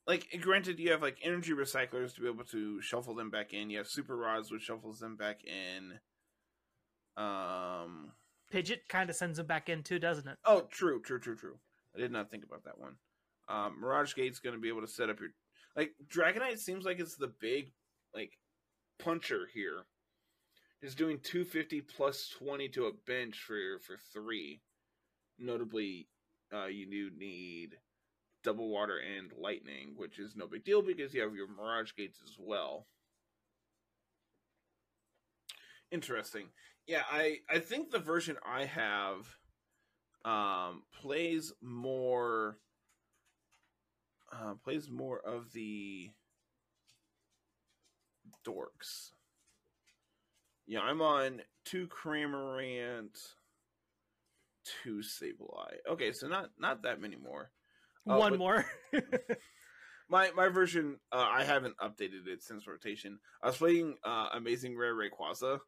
[0.07, 3.71] Like, granted, you have like energy recyclers to be able to shuffle them back in.
[3.71, 5.99] You have super rods, which shuffles them back in.
[7.17, 8.13] Um.
[8.53, 10.39] Pidgeot kind of sends them back in too, doesn't it?
[10.45, 11.59] Oh, true, true, true, true.
[11.95, 12.95] I did not think about that one.
[13.49, 15.31] Um, Mirage Gate's going to be able to set up your
[15.77, 17.73] like Dragonite seems like it's the big
[18.15, 18.33] like
[18.99, 19.85] puncher here.
[20.81, 24.61] Is doing 250 plus 20 to a bench for for three.
[25.39, 26.09] Notably,
[26.53, 27.77] uh, you do need
[28.45, 32.21] double water and lightning, which is no big deal because you have your Mirage Gates
[32.25, 32.87] as well.
[35.91, 36.49] Interesting.
[36.89, 39.29] Yeah, I I think the version I have
[40.25, 42.59] um plays more
[44.33, 46.11] uh plays more of the
[48.45, 49.11] dorks.
[50.67, 53.19] Yeah, I'm on two Cramorant,
[54.83, 55.77] two Sableye.
[55.91, 57.51] Okay, so not not that many more.
[58.07, 58.65] Oh, One more.
[60.11, 63.19] My my version, uh, I haven't updated it since rotation.
[63.43, 65.59] I was playing uh, Amazing Rare Rayquaza.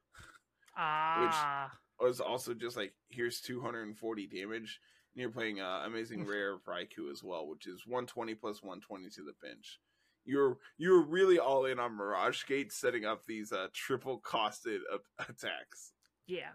[0.80, 1.70] Ah.
[2.00, 4.80] was also just like here's 240 damage.
[5.14, 9.22] And you're playing uh, Amazing Rare Raikou as well, which is 120 plus 120 to
[9.22, 9.80] the bench.
[10.24, 15.22] You're you're really all in on Mirage Gate, setting up these uh, triple costed a-
[15.28, 15.92] attacks.
[16.26, 16.52] yeah.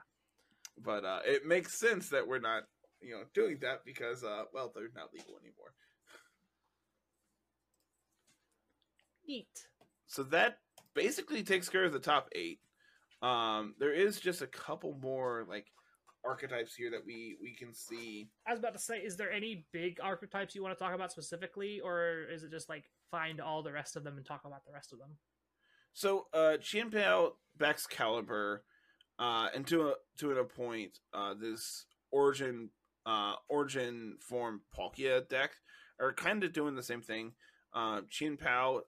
[0.78, 2.64] But uh, it makes sense that we're not
[3.02, 5.74] you know doing that because uh, well they're not legal anymore.
[9.28, 9.48] Neat.
[10.08, 10.60] So that
[10.94, 12.60] basically takes care of the top eight.
[13.22, 15.68] Um, there is just a couple more like
[16.26, 18.30] archetypes here that we we can see.
[18.48, 21.12] I was about to say, is there any big archetypes you want to talk about
[21.12, 24.66] specifically, or is it just like find all the rest of them and talk about
[24.66, 25.18] the rest of them?
[25.94, 28.64] So uh Chien Pao backs Caliber,
[29.20, 32.70] uh and to a to a point, uh this origin
[33.06, 35.52] uh origin form Palkia deck
[36.00, 37.34] are kind of doing the same thing.
[37.74, 38.82] Uh Chien Pao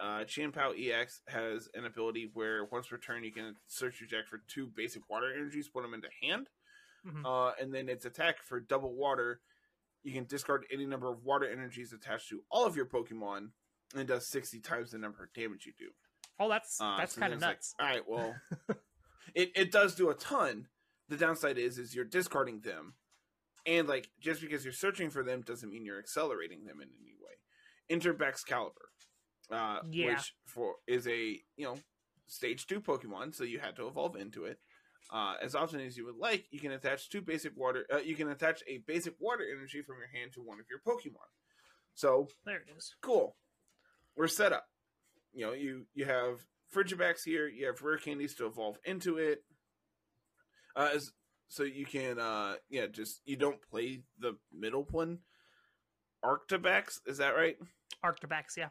[0.00, 4.08] uh Chien Pao EX has an ability where once per turn you can search your
[4.08, 6.48] deck for two basic water energies, put them into hand.
[7.06, 7.24] Mhm.
[7.24, 9.40] Uh and then its attack for double water,
[10.02, 13.50] you can discard any number of water energies attached to all of your Pokemon
[13.96, 15.90] and does 60 times the number of damage you do.
[16.38, 17.74] Oh, that's Uh, that's so kind of nuts.
[17.78, 18.34] Like, All right, well,
[19.34, 20.68] it it does do a ton.
[21.08, 22.94] The downside is is you're discarding them,
[23.66, 27.14] and like just because you're searching for them doesn't mean you're accelerating them in any
[27.20, 27.32] way.
[27.90, 28.12] Enter
[28.46, 28.87] Caliber,
[29.50, 30.06] uh, Yeah.
[30.12, 31.78] which for is a you know
[32.26, 34.58] stage two Pokemon, so you had to evolve into it.
[35.10, 37.86] Uh, as often as you would like, you can attach two basic water.
[37.92, 40.80] Uh, you can attach a basic water energy from your hand to one of your
[40.86, 41.16] Pokemon.
[41.94, 42.94] So there it is.
[43.00, 43.36] cool.
[44.16, 44.66] We're set up.
[45.32, 46.40] You know, you you have
[46.74, 47.48] Frigibax here.
[47.48, 49.44] You have rare candies to evolve into it.
[50.76, 51.12] Uh, as,
[51.48, 55.20] so you can, uh, yeah, just you don't play the middle one.
[56.24, 57.56] Arctobacks, is that right?
[58.04, 58.68] Arctobax, yeah.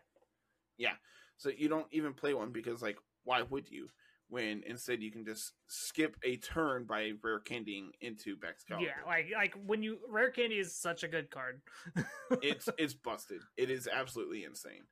[1.38, 3.89] So you don't even play one because, like, why would you?
[4.30, 8.82] When instead you can just skip a turn by rare candying into Baxcalibur.
[8.82, 11.61] Yeah, like like when you rare candy is such a good card.
[12.41, 13.39] it's it's busted.
[13.55, 14.84] It is absolutely insane.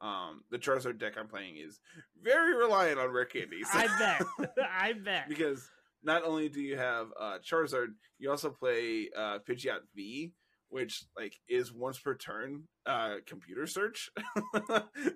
[0.00, 1.78] Um, the Charizard deck I'm playing is
[2.20, 3.68] very reliant on rare candies.
[3.72, 4.48] I bet.
[4.68, 5.28] I bet.
[5.28, 5.70] because
[6.02, 10.32] not only do you have uh, Charizard, you also play uh, Pidgeot V,
[10.72, 14.10] which like is once per turn uh, computer search.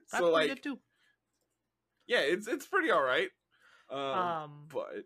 [0.09, 0.79] So like, too.
[2.07, 3.29] yeah, it's it's pretty all right.
[3.91, 5.05] Um, Um, but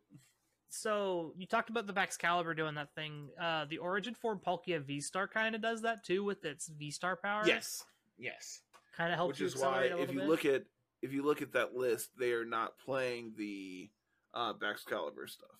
[0.68, 3.28] so you talked about the Baxcalibur doing that thing.
[3.40, 6.90] Uh, the Origin form Palkia V Star kind of does that too with its V
[6.90, 7.42] Star power.
[7.46, 7.84] yes,
[8.18, 8.60] yes,
[8.96, 10.28] kind of helps which is why if you bit.
[10.28, 10.64] look at
[11.02, 13.88] if you look at that list, they are not playing the
[14.34, 15.58] uh, Baxcalibur stuff.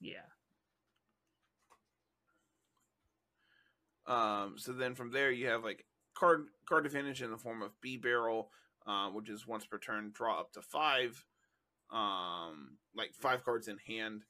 [0.00, 0.26] yeah,
[4.12, 5.84] Um, so then from there you have like
[6.14, 8.46] card card advantage in the form of Bibarel,
[8.86, 11.24] um, which is once per turn, draw up to five,
[11.90, 14.24] um, like five cards in hand.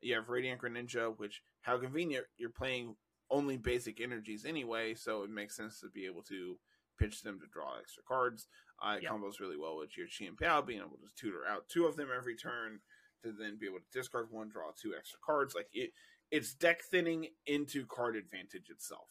[0.00, 2.96] You have Radiant Greninja, which how convenient you're playing
[3.30, 6.58] only basic energies anyway, so it makes sense to be able to
[6.98, 8.46] pitch them to draw extra cards.
[8.82, 9.12] Uh, it Yep.
[9.12, 12.08] combos really well with your Chien Pao, being able to tutor out two of them
[12.16, 12.80] every turn
[13.22, 15.54] to then be able to discard one, draw two extra cards.
[15.54, 15.90] Like it,
[16.30, 19.08] it's deck thinning into card advantage itself.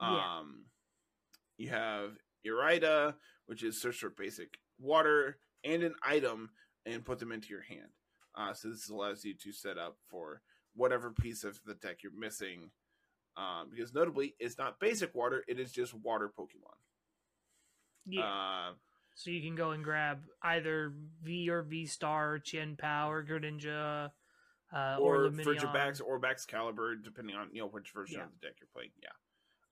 [0.00, 0.38] Yeah.
[0.38, 0.64] Um,
[1.58, 2.12] you have
[2.46, 3.14] Irida,
[3.46, 6.50] which is search for basic water and an item
[6.86, 7.90] and put them into your hand.
[8.34, 10.40] Uh, so this allows you to set up for
[10.74, 12.70] whatever piece of the deck you're missing.
[13.36, 16.76] Um, because notably, it's not basic water; it is just water Pokemon.
[18.06, 18.22] yeah.
[18.24, 18.72] Uh,
[19.14, 20.92] So you can go and grab either
[21.22, 24.10] V or V Star, Chien Pao, or Greninja,
[24.74, 25.30] uh, or, or.
[25.30, 28.24] Frigibax or Baxcalibur, depending on you know which version Yeah.
[28.24, 28.90] of the deck you're playing.
[29.02, 29.10] Yeah.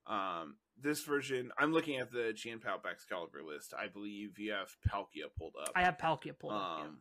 [0.08, 3.74] Um, this version, I'm looking at the Chien Pao Baxcalibur list.
[3.78, 5.72] I believe you have Palkia pulled up.
[5.74, 6.76] I have Palkia pulled up.
[6.78, 6.84] yeah.
[6.86, 6.98] Um,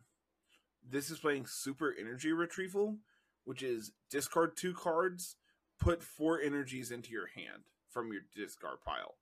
[0.90, 2.96] this is playing Super Energy Retrieval,
[3.44, 5.36] which is discard two cards,
[5.78, 9.14] put four energies into your hand from your discard pile.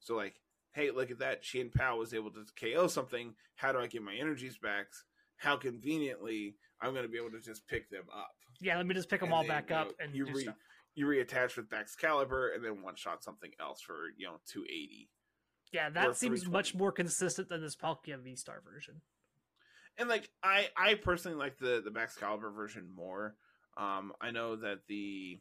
[0.00, 0.40] So, like,
[0.72, 1.42] hey, look at that.
[1.42, 3.34] Chien Pao was able to KO something.
[3.56, 4.86] How do I get my energies back?
[5.36, 8.34] How conveniently I'm going to be able to just pick them up.
[8.60, 10.56] Yeah, let me just pick them and all back up and you re- stuff.
[10.96, 15.08] You reattach with Baxcalibur and then one shot something else for, you know, 280.
[15.72, 19.02] Yeah, that seems much more consistent than this Palkia V Star version.
[19.98, 23.36] and like I I personally like the the Baxcalibur version more.
[23.76, 25.38] Um, I know that the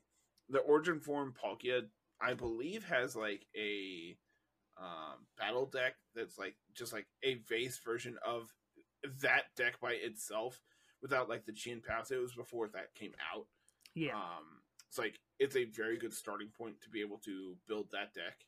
[0.50, 1.84] the Origin form Palkia
[2.22, 4.18] I believe has like a
[4.78, 8.54] um battle deck that's like just like a vase version of
[9.22, 10.60] that deck by itself
[11.02, 12.12] without like the Chin Pass.
[12.12, 13.46] It was before that came out.
[13.94, 17.88] Yeah, Um, it's like it's a very good starting point to be able to build
[17.92, 18.46] that deck.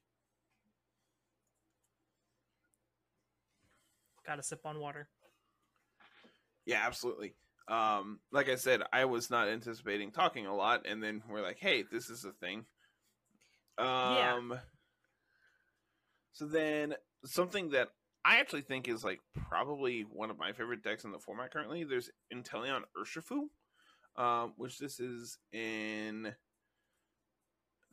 [4.28, 5.08] gotta sip on water.
[6.66, 7.34] Yeah, absolutely.
[7.70, 11.60] Um, like I said, I was not anticipating talking a lot, and then we're like,
[11.60, 12.66] "Hey, this is a thing."
[13.78, 14.60] Um,
[16.34, 17.90] So then, something that
[18.24, 21.84] I actually think is like probably one of my favorite decks in the format currently.
[21.84, 23.50] There's Inteleon Urshifu,
[24.22, 26.36] um, which this is in.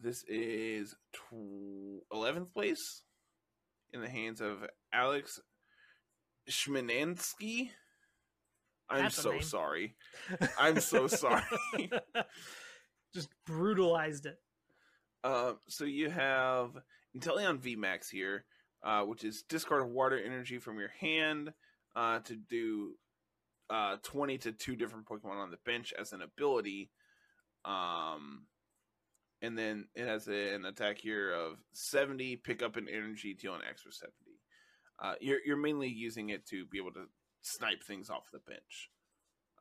[0.04, 0.94] This is
[2.12, 3.00] eleventh place
[3.90, 4.58] in the hands of
[4.92, 5.40] Alex
[6.46, 7.70] Schminansky.
[8.90, 9.40] I'm so name.
[9.40, 9.96] sorry.
[10.58, 11.40] I'm so sorry.
[13.14, 14.36] Just brutalized it.
[15.24, 16.76] Um, so you have
[17.16, 18.44] Inteleon VMAX here,
[18.82, 21.54] uh, which is discard water energy from your hand
[21.96, 22.96] uh, to do
[23.70, 26.90] uh, 20 to two different Pokemon on the bench as an ability.
[27.64, 28.44] Um,
[29.44, 33.54] and then it has a- an attack here of 70, pick up an energy, deal
[33.54, 34.14] an extra 70.
[34.98, 37.06] Uh, you're, you're mainly using it to be able to
[37.42, 38.90] snipe things off the bench.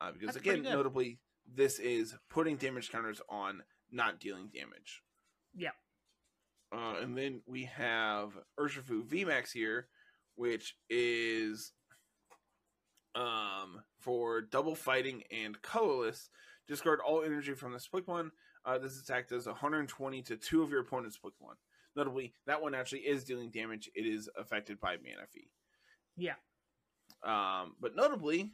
[0.00, 5.02] Uh, because, That's again, notably, this is putting damage counters on, not dealing damage.
[5.54, 5.70] Yeah.
[6.72, 9.88] Uh, and then we have Urshifu VMAX here,
[10.34, 11.72] which is
[13.14, 16.30] um, for double fighting and colorless.
[16.66, 18.30] Discard all energy from this Pokemon.
[18.64, 21.56] Uh, this attack does 120 to two of your opponent's Pokemon.
[21.96, 23.90] Notably, that one actually is dealing damage.
[23.94, 25.48] It is affected by Manaphy.
[26.16, 26.34] Yeah.
[27.22, 28.52] Um, but notably,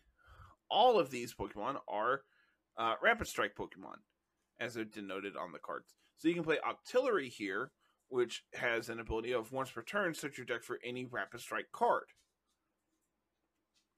[0.71, 2.23] all of these Pokemon are
[2.77, 3.97] uh, Rapid Strike Pokemon,
[4.59, 5.95] as they're denoted on the cards.
[6.17, 7.73] So you can play Octillery here,
[8.09, 11.73] which has an ability of once per turn, search your deck for any Rapid Strike
[11.73, 12.05] card.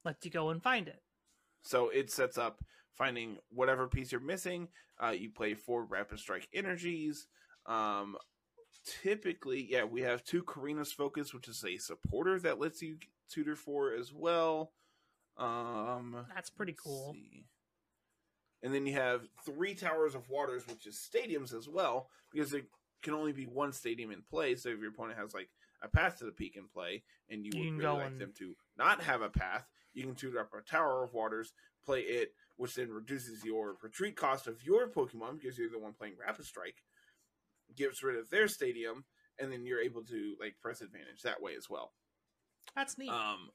[0.04, 1.02] Let you go and find it.
[1.62, 2.64] So it sets up
[2.95, 4.68] finding whatever piece you're missing.
[5.03, 7.26] Uh, you play four Rapid Strike energies.
[7.66, 8.16] Um,
[9.03, 12.97] typically, yeah, we have two Karina's Focus, which is a supporter that lets you
[13.30, 14.72] tutor for as well.
[15.36, 17.12] Um, That's pretty cool.
[17.14, 17.45] see.
[18.62, 22.62] And then you have three Towers of Waters, which is stadiums as well, because there
[23.03, 24.55] can only be one stadium in play.
[24.55, 25.49] So if your opponent has like
[25.82, 28.32] a path to the peak in play, and you You would really like and- them
[28.38, 31.53] to not have a path, you can tutor up a Tower of Waters,
[31.84, 35.92] play it, which then reduces your retreat cost of your Pokemon because you're the one
[35.92, 36.82] playing Rapid Strike,
[37.76, 39.05] gets rid of their stadium,
[39.38, 41.92] and then you're able to like press advantage that way as well.
[42.76, 43.11] That's neat.
[43.11, 43.50] Um,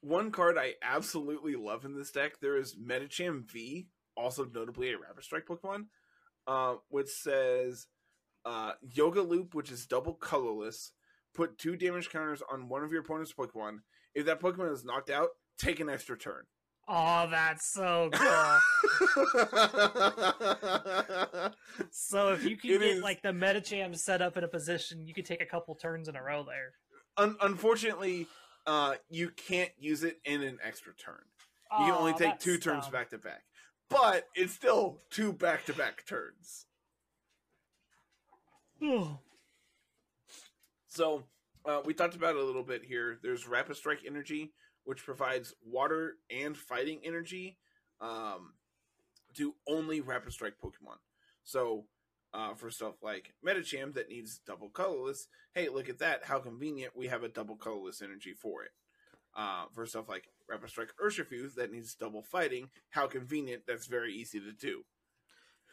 [0.00, 4.98] one card I absolutely love in this deck, there is Medicham V, also notably a
[4.98, 5.86] Rapid Strike Pokemon,
[6.46, 7.86] uh, which says
[8.44, 10.92] uh, Yoga Loop, which is double colorless.
[11.34, 13.78] Put two damage counters on one of your opponent's Pokemon.
[14.14, 16.44] If that Pokemon is knocked out, take an extra turn.
[16.88, 18.58] Oh, that's so cool.
[21.90, 25.06] so if you can It get is- like the Medicham set up in a position,
[25.06, 26.72] you could take a couple turns in a row there.
[27.16, 28.26] Un- unfortunately,
[28.66, 31.20] uh, you can't use it in an extra turn.
[31.78, 32.92] You can only Aw, take two turns dumb.
[32.92, 33.42] back to back.
[33.90, 36.66] But it's still two back to back turns.
[40.88, 41.24] So
[41.64, 43.18] uh, we talked about it a little bit here.
[43.22, 44.52] There's Rapid Strike Energy,
[44.84, 47.58] which provides water and fighting energy
[48.00, 48.54] um,
[49.34, 50.98] to only Rapid Strike Pokemon.
[51.44, 51.86] So
[52.32, 56.24] uh, for stuff like Medicham that needs double colorless, hey, look at that!
[56.24, 56.96] How convenient!
[56.96, 58.70] We have a double colorless energy for it.
[59.36, 63.62] Uh, for stuff like Rapid Strike Urshifu that needs double fighting, how convenient!
[63.66, 64.82] That's very easy to do.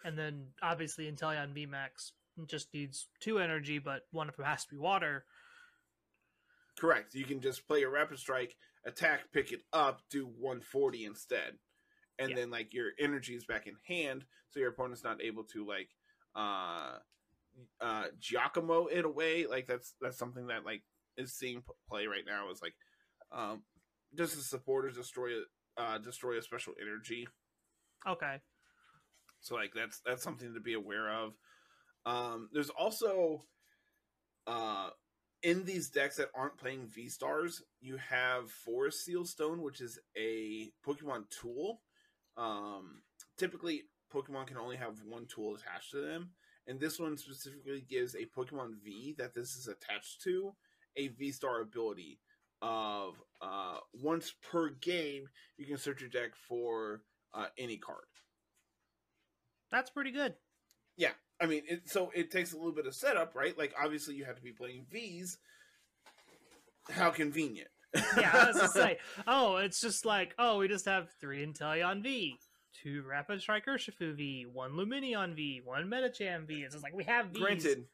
[0.04, 2.12] and then obviously Inteleon VMAX
[2.48, 5.26] just needs two energy, but one of them has to be water.
[6.80, 7.14] Correct.
[7.14, 8.56] You can just play a Rapid Strike,
[8.86, 11.54] attack, pick it up, do 140 instead.
[12.20, 12.36] And Yeah.
[12.36, 15.90] then like your energy is back in hand, so your opponent's not able to like
[16.36, 16.98] uh
[17.82, 19.46] uh Giacomo it away.
[19.48, 20.84] Like that's that's something that like
[21.18, 22.76] is seeing play right now is like
[23.32, 23.64] um
[24.16, 25.32] just the supporters destroy
[25.78, 27.28] uh destroy a special energy.
[28.08, 28.42] Okay.
[29.42, 31.34] So like that's that's something to be aware of.
[32.06, 33.46] Um, there's also
[34.48, 34.90] uh,
[35.44, 40.00] in these decks that aren't playing V stars, you have Forest Seal Stone, which is
[40.16, 41.82] a Pokemon tool.
[42.38, 43.02] Um,
[43.38, 43.84] typically,
[44.14, 46.32] Pokemon can only have one tool attached to them,
[46.68, 50.54] and this one specifically gives a Pokemon V that this is attached to
[50.96, 52.20] a V star ability
[52.62, 55.28] of uh, once per game
[55.58, 57.02] you can search your deck for
[57.34, 58.04] uh, any card.
[59.72, 60.36] That's pretty good.
[61.42, 63.58] I mean, it, so it takes a little bit of setup, right?
[63.58, 65.38] Like, obviously, you have to be playing V's.
[66.90, 67.70] How convenient.
[68.18, 68.98] Yeah, I was gonna say.
[69.28, 72.36] Oh, it's just like, oh, we just have three Inteleon V,
[72.84, 76.62] two Rapid Strike Urshifu V, one Lumineon V, one Medicham V.
[76.62, 77.42] It's just like we have V's.
[77.42, 77.86] Granted,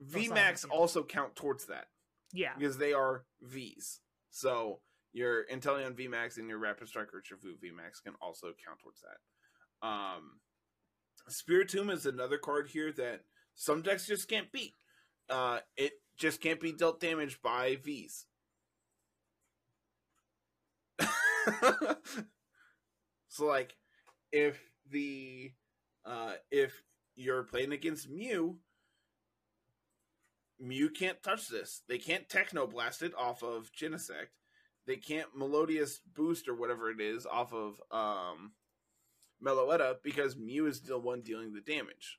[0.00, 1.86] it's not VMAX also count towards that
[2.32, 2.52] Yeah.
[2.58, 4.00] because they are V's.
[4.30, 4.80] So
[5.12, 9.86] your Inteleon VMAX and your Rapid Strike Urshifu VMAX can also count towards that.
[9.86, 10.40] Um,
[11.28, 13.20] Spiritomb is another card here that
[13.54, 14.72] some decks just can't beat.
[15.28, 18.26] Uh, it just can't be dealt damage by V's.
[23.28, 23.76] so like
[24.32, 24.58] if
[24.90, 25.52] the
[26.04, 26.82] uh if
[27.16, 28.58] you're playing against Mew,
[30.58, 31.82] Mew can't touch this.
[31.88, 34.32] They can't techno blast it off of Genesect.
[34.86, 38.52] They can't melodious boost or whatever it is off of um
[39.44, 42.18] Meloetta because Mew is the one dealing the damage.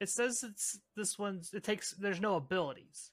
[0.00, 1.52] It says it's this one's.
[1.54, 1.92] It takes.
[1.92, 3.12] There's no abilities.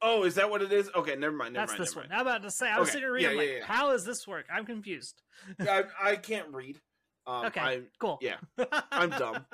[0.00, 0.90] Oh, is that what it is?
[0.96, 1.54] Okay, never mind.
[1.54, 1.82] Never That's mind.
[1.88, 2.08] this one.
[2.08, 2.14] mind.
[2.20, 2.68] I'm about to say.
[2.68, 3.30] I was Okay, sitting reading.
[3.32, 3.64] yeah, like, yeah, yeah.
[3.66, 4.46] How does this work?
[4.52, 5.20] I'm confused.
[5.60, 6.80] I, I can't read.
[7.26, 7.60] Um, Okay.
[7.60, 8.18] I'm, Cool.
[8.20, 8.36] yeah,
[8.90, 9.44] I'm dumb.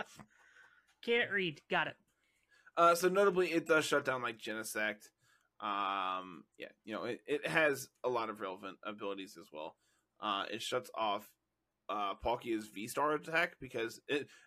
[1.04, 1.60] Can't read.
[1.70, 1.96] Got it.
[2.76, 5.08] Uh, so notably, it does shut down like Genesect.
[5.60, 9.74] Um, yeah, you know, it, it has a lot of relevant abilities as well.
[10.20, 11.30] Uh, it shuts off
[11.88, 14.00] uh Palkia's V Star attack because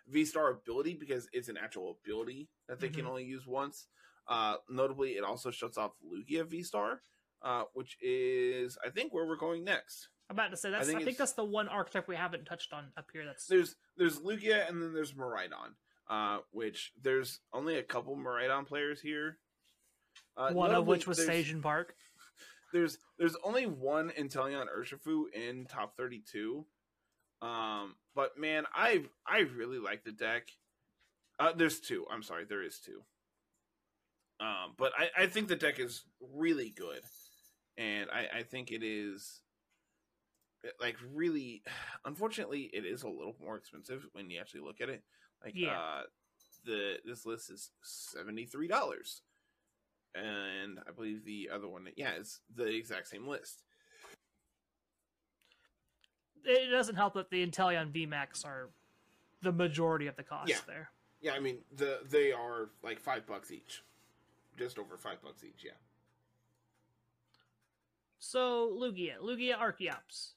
[0.08, 3.08] V Star ability because it's an actual ability that they can Mhm.
[3.08, 3.88] only use once.
[4.28, 7.00] Uh, notably, it also shuts off Lugia V Star,
[7.42, 10.08] uh, which is I think where we're going next.
[10.30, 10.88] I'm about to say that's.
[10.88, 13.24] I think think, that's the one archetype we haven't touched on up here.
[13.26, 15.74] That's There's there's Lugia and then there's Miraidon,
[16.08, 19.38] uh, which there's only a couple Miraidon players here.
[20.36, 21.96] Uh, one of which was there's- Sajin Park.
[22.72, 26.64] There's there's only one Inteleon Urshifu in top 32.
[27.40, 30.48] Um, but man, I I really like the deck.
[31.38, 32.06] Uh, there's two.
[32.10, 33.02] I'm sorry, there is two.
[34.40, 36.04] Um, but I I think the deck is
[36.34, 37.00] really good,
[37.76, 39.40] and I I think it is
[40.80, 41.62] like really.
[42.04, 45.02] Unfortunately, it is a little more expensive when you actually look at it.
[45.44, 45.78] Like Yeah.
[45.78, 46.02] uh,
[46.64, 49.22] the this list is seventy three dollars
[50.14, 53.62] and I believe the other one, yeah, it's the exact same list.
[56.44, 58.70] It doesn't help that the Inteleon VMAX are
[59.42, 60.58] the majority of the cost Yeah.
[60.66, 60.90] there.
[61.20, 63.82] Yeah, I mean the they are like five bucks each,
[64.58, 65.62] just over five bucks each.
[65.64, 65.70] Yeah,
[68.18, 70.32] So Lugia, Lugia Archeops.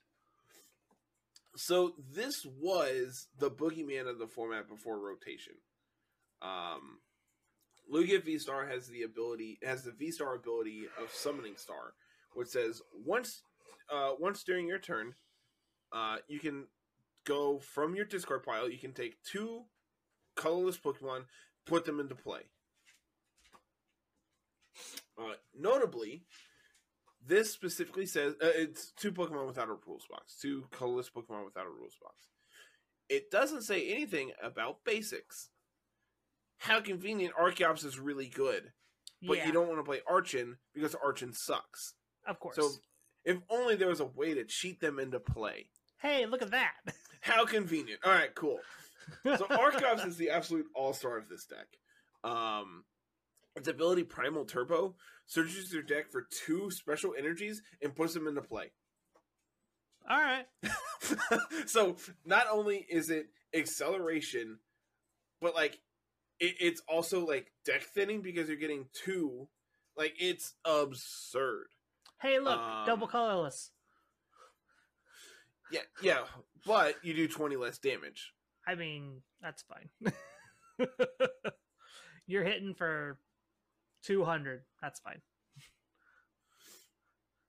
[1.55, 5.55] so this was the boogeyman of the format before rotation.
[6.43, 6.99] Um,
[7.93, 11.93] Lugia V Star has the ability has the V Star ability of Summoning Star,
[12.33, 13.43] which says once
[13.91, 15.13] uh, once during your turn,
[15.91, 16.65] uh, you can
[17.25, 18.69] go from your discard pile.
[18.69, 19.63] You can take two
[20.36, 21.25] colorless Pokemon,
[21.65, 22.41] put them into play.
[25.17, 26.23] Uh, notably,
[27.25, 31.65] this specifically says uh, it's two Pokemon without a rules box, two colorless Pokemon without
[31.65, 32.29] a rules box.
[33.07, 35.49] It doesn't say anything about basics.
[36.58, 38.72] How convenient Archeops is really good,
[39.22, 41.93] but yeah, you don't want to play Archen because Archen sucks.
[42.28, 42.56] of course.
[42.56, 42.70] So
[43.24, 45.68] if only there was a way to cheat them into play.
[45.99, 46.74] hey, look at that.
[47.22, 47.99] How convenient.
[48.06, 48.60] All right, cool.
[49.24, 51.68] So Archeops is the absolute all-star of this deck.
[52.24, 52.84] Um
[53.56, 54.95] its ability Primal Turbo
[55.28, 58.72] searches your deck for two special energies and puts them into play.
[60.10, 60.45] All right.
[61.66, 61.95] so
[62.26, 64.60] not only is it acceleration,
[65.41, 65.80] but like
[66.39, 69.47] it, it's also like deck thinning because you're getting two.
[69.97, 71.67] Like it's absurd.
[72.21, 73.71] Hey, look, Um, double colorless.
[75.71, 76.23] Yeah, yeah,
[76.65, 78.33] but you do twenty less damage.
[78.67, 80.13] I mean, that's fine.
[82.27, 83.19] You're hitting for
[84.03, 84.61] Two hundred.
[84.81, 85.21] That's fine.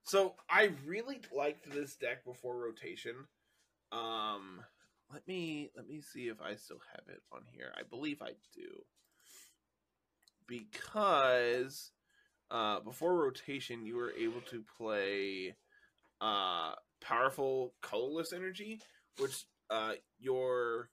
[0.05, 3.15] So I really liked this deck before rotation.
[3.93, 4.61] Um,
[5.13, 7.73] let me let me see if I still have it on here.
[7.77, 8.85] I believe I do.
[10.47, 11.91] Because
[12.51, 15.57] uh, before rotation, you were able to play
[16.21, 18.81] uh, powerful colorless energy,
[19.19, 20.91] which uh, your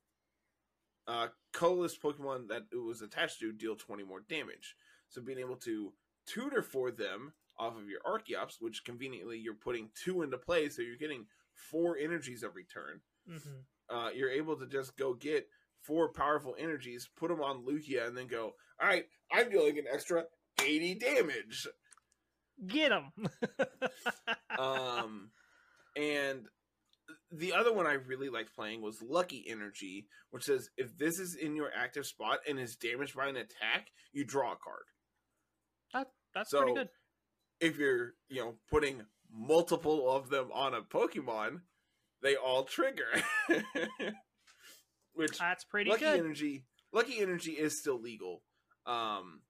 [1.07, 4.76] uh, colorless Pokemon that it was attached to deal 20 more damage.
[5.09, 5.93] So being able to
[6.26, 10.82] tutor for them off of your Archeops, which conveniently you're putting two into play, so
[10.82, 13.01] you're getting four energies every turn.
[13.30, 13.59] Mm-hmm.
[13.93, 15.47] Uh, you're able to just go get
[15.81, 19.85] four powerful energies, put them on Lugia, and then go, all right, I'm dealing an
[19.93, 20.23] extra
[20.61, 21.67] 80 damage.
[22.67, 23.11] Get him.
[24.59, 25.31] Um,
[25.97, 26.45] and
[27.31, 31.35] the other one I really liked playing was Lucky Energy, which says if this is
[31.41, 36.05] in your active spot and is damaged by an attack, you draw a card.
[36.35, 36.89] That's So- pretty good.
[37.59, 41.61] If you're, you know, putting multiple of them on a Pokemon,
[42.24, 43.05] they all trigger.
[45.13, 46.19] Which That's pretty Lucky good.
[46.19, 48.41] Energy, Lucky Energy is still legal,
[48.88, 49.41] um,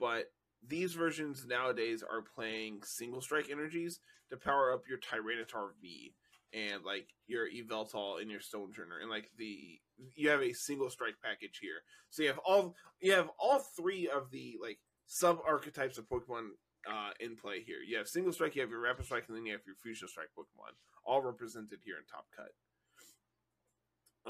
[0.00, 0.32] but
[0.66, 4.00] these versions nowadays are playing single strike energies
[4.30, 6.14] to power up your Tyranitar V
[6.54, 9.78] and like your Yveltal and your Stonjourner and like the
[10.14, 11.82] you have a single strike package here.
[12.10, 16.50] So you have all you have all three of the like sub archetypes of Pokemon
[16.90, 17.78] uh, in play here.
[17.86, 20.08] You have single strike, you have your rapid strike, and then you have your fusion
[20.08, 20.72] strike Pokemon,
[21.04, 22.52] all represented here in Top Cut.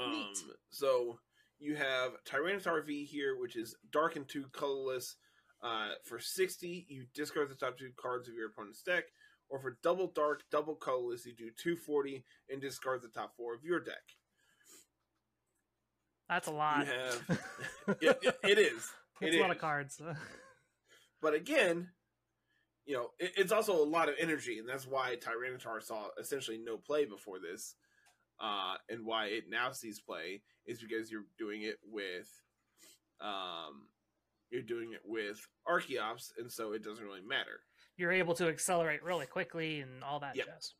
[0.03, 0.37] Um, Neat.
[0.69, 1.19] so
[1.59, 5.15] you have Tyranitar V here, which is dark and two colorless.
[5.61, 9.05] Uh, for 60, you discard the top two cards of your opponent's deck,
[9.49, 13.63] or for double dark, double colorless, you do 240 and discard the top four of
[13.63, 14.01] your deck.
[16.27, 16.85] That's a lot.
[16.87, 17.21] have-
[18.01, 18.89] It, it- it is.
[19.21, 20.01] It's It a lot of cards.
[21.21, 21.87] But again,
[22.85, 26.57] you know, it, it's also a lot of energy, and that's why Tyranitar saw essentially
[26.57, 27.75] no play before this,
[28.39, 32.29] uh, and why it now sees play is because you're doing it with,
[33.21, 33.87] um,
[34.49, 37.61] you're doing it with Archeops, and so it doesn't really matter.
[37.95, 40.45] You're able to accelerate really quickly and all that Yep.
[40.45, 40.73] jazz.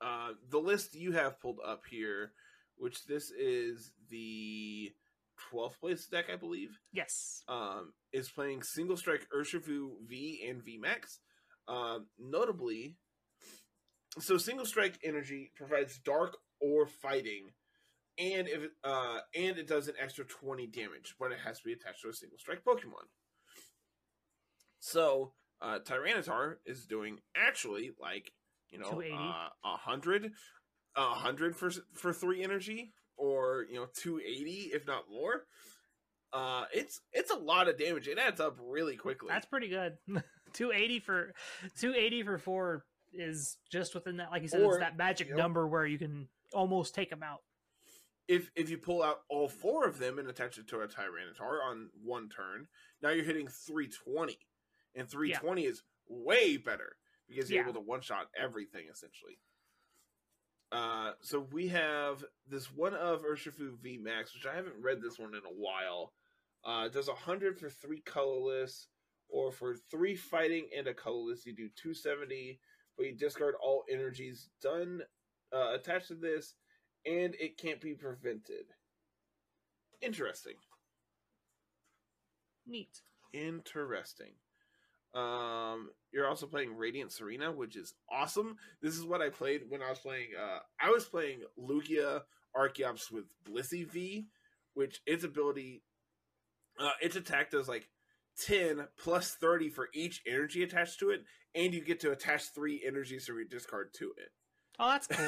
[0.00, 2.32] Uh, the list you have pulled up here,
[2.76, 4.94] which this is the
[5.52, 6.78] 12th place deck, I believe.
[6.92, 7.42] Yes.
[7.48, 11.20] um, is playing single strike Urshifu V and V Max.
[11.68, 12.96] Um, notably,
[14.18, 17.50] so single strike energy provides dark or fighting,
[18.18, 21.64] and if it, uh, and it does an extra twenty damage, but it has to
[21.64, 23.06] be attached to a single strike Pokemon.
[24.78, 28.32] So uh, Tyranitar is doing actually like
[28.70, 29.14] you know 280.
[29.16, 30.32] uh, a hundred,
[30.96, 35.44] a hundred for for three energy, or you know two eighty if not more
[36.32, 39.96] uh it's it's a lot of damage it adds up really quickly That's pretty good.
[40.52, 41.32] 280 for
[41.78, 45.34] 280 for four is just within that, like you said, Or, it's that magic you
[45.34, 47.40] know- number where you can almost take them out.
[48.28, 51.62] if if you pull out all four of them and attach it to a tyranitar
[51.64, 52.66] on one turn
[53.02, 54.38] now you're hitting 320
[54.94, 56.96] and 320 is way better
[57.28, 57.68] because you're Yeah.
[57.70, 59.38] able to one shot everything essentially
[60.72, 65.18] uh so we have this one of urshifu v max which i haven't read this
[65.18, 66.12] one in a while.
[66.64, 68.88] Uh does 100 for three colorless
[69.28, 71.46] or for three fighting and a colorless.
[71.46, 72.58] You do 270
[72.96, 75.02] but you discard all energies done
[75.52, 76.54] uh, attached to this
[77.04, 78.64] and it can't be prevented.
[80.00, 80.54] Interesting.
[82.66, 83.00] Neat.
[83.32, 84.32] interesting
[85.14, 89.82] um you're also playing radiant serena which is awesome this is what i played when
[89.82, 92.20] i was playing uh i was playing lugia
[92.56, 94.26] archeops with blissey v
[94.74, 95.82] which its ability
[96.78, 97.88] uh its attack does like
[98.46, 102.82] 10 plus 30 for each energy attached to it and you get to attach three
[102.86, 104.28] energies to discard to it
[104.78, 105.26] Oh, that's cool.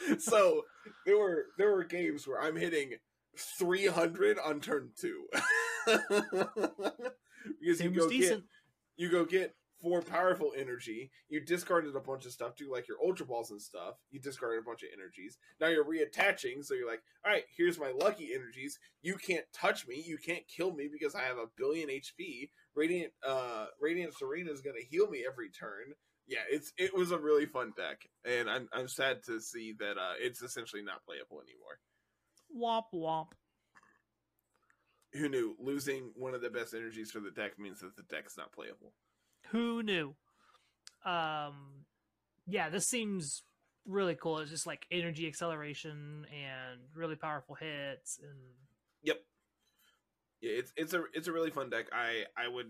[0.18, 0.62] so
[1.04, 2.92] there were there were games where I'm hitting
[3.36, 5.24] 300 on turn two
[5.86, 7.12] because
[7.60, 8.40] you Seems go decent.
[8.40, 8.48] get
[8.96, 11.10] you go get four powerful energy.
[11.28, 13.94] You discarded a bunch of stuff too, like your ultra balls and stuff.
[14.10, 15.38] You discarded a bunch of energies.
[15.60, 18.78] Now you're reattaching, so you're like, all right, here's my lucky energies.
[19.02, 20.02] You can't touch me.
[20.06, 22.50] You can't kill me because I have a billion HP.
[22.74, 25.94] Radiant uh Radiant Serena is gonna heal me every turn
[26.30, 29.98] yeah, it's it was a really fun deck, and I'm I'm sad to see that
[29.98, 31.80] uh, it's essentially not playable anymore.
[32.56, 33.32] Womp womp.
[35.12, 38.36] Who knew losing one of the best energies for the deck means that the deck's
[38.36, 38.92] not playable?
[39.50, 40.14] Who knew?
[41.04, 41.84] Um,
[42.46, 43.42] yeah, this seems
[43.86, 44.38] really cool.
[44.38, 48.38] It's just like energy acceleration and really powerful hits, and
[49.02, 49.20] Yep.
[50.42, 51.86] Yeah, it's it's a it's a really fun deck.
[51.92, 52.68] I I would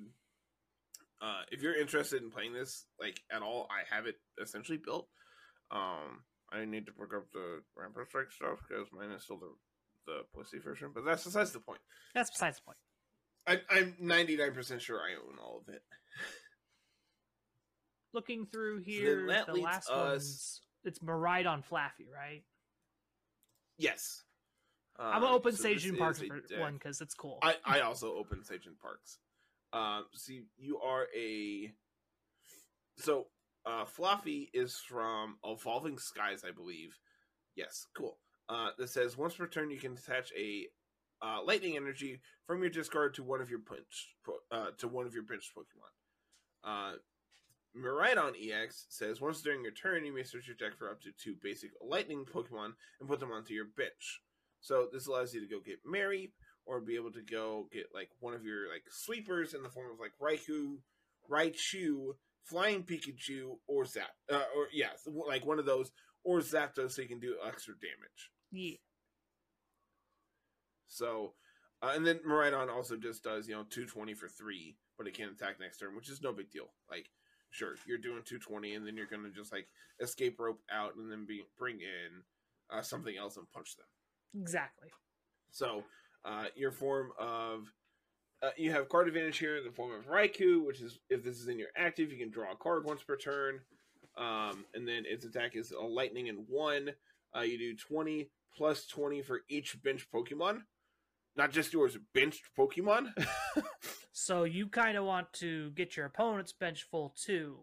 [1.21, 5.09] uh, if you're interested in playing this like at all, I have it essentially built.
[5.71, 9.53] Um, I need to pick up the Rampart Strike stuff because mine is still the
[10.07, 11.81] the pussy version, but that's besides the point.
[12.15, 12.79] That's besides the point.
[13.47, 15.83] I, I'm 99% sure I own all of it.
[18.13, 22.43] Looking through then here, that the leads last us- one's it's Miraidon Flaaffy, right?
[23.79, 24.25] Yes.
[24.99, 27.39] I'm gonna Um, open so Sage and Parks for one because it's cool.
[27.43, 29.19] I, I also open Sage and Parks.
[29.73, 31.73] Um, see, you are a
[32.99, 33.29] so
[33.65, 36.99] uh, Flaaffy is from Evolving Skies, I believe.
[37.57, 38.19] Yes, cool.
[38.51, 40.67] Uh, that says once per turn you can attach a
[41.23, 44.17] uh, lightning energy from your discard to one of your bench
[44.51, 46.65] uh, to one of your bench Pokemon.
[46.65, 46.95] Uh,
[47.77, 51.11] Miraidon EX says once during your turn you may search your deck for up to
[51.13, 54.21] two basic lightning Pokemon and put them onto your bench.
[54.61, 56.33] So this allows you to go get Mary,
[56.67, 59.91] or be able to go get like one of your like sweepers in the form
[59.93, 60.79] of like Raikou,
[61.31, 64.91] Raichu, Flying Pikachu, or Zap, uh, or yeah,
[65.27, 65.93] like one of those,
[66.25, 68.31] or Zapdos, so you can do extra damage.
[68.53, 68.77] Yeah.
[70.89, 71.33] So,
[71.83, 75.15] uh, and then Miraidon also just does you know two twenty for three, but it
[75.15, 76.73] can't attack next turn, which is no big deal.
[76.91, 77.11] Like,
[77.51, 79.69] sure, you're doing two twenty, and then you're gonna just like
[80.01, 82.23] escape rope out, and then be bring in
[82.77, 83.87] uh, something else and punch them.
[84.41, 84.89] Exactly.
[85.51, 85.85] So,
[86.25, 87.73] uh, your form of
[88.43, 91.39] uh, you have card advantage here in the form of Raikou, which is if this
[91.39, 93.61] is in your active, you can draw a card once per turn.
[94.17, 96.91] Um, and then its attack is a lightning and one.
[97.37, 100.63] Uh, you do twenty plus twenty for each bench Pokemon,
[101.37, 103.13] not just yours, benched Pokemon.
[104.13, 107.59] So you kind of want to get your opponent's bench full too.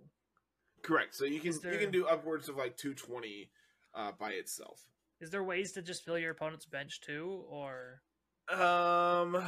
[0.82, 1.14] Correct.
[1.14, 3.52] So you can Is you can do upwards of like two twenty
[3.94, 4.88] uh, by itself.
[5.20, 8.02] Is there ways to just fill your opponent's bench too, or
[8.52, 9.44] Um,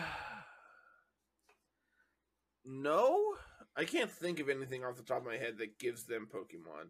[2.66, 3.36] no,
[3.76, 6.90] I can't think of anything off the top of my head that gives them Pokemon.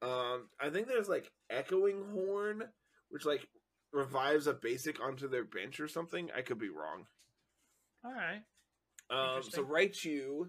[0.00, 2.64] Um, I think there's like Echoing Horn,
[3.10, 3.46] which like
[3.92, 6.30] revives a basic onto their bench or something.
[6.36, 7.06] I could be wrong.
[8.04, 8.42] all right?
[9.10, 9.64] Um, so.
[9.64, 10.48] Raichu,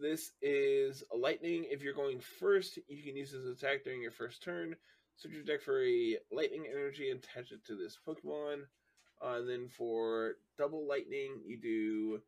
[0.00, 1.66] this is a lightning.
[1.68, 4.76] If you're going first, you can use this attack during your first turn.
[5.16, 8.62] Search your deck for a lightning energy and attach it to this Pokemon.
[9.24, 12.20] Uh, and then for double lightning, you do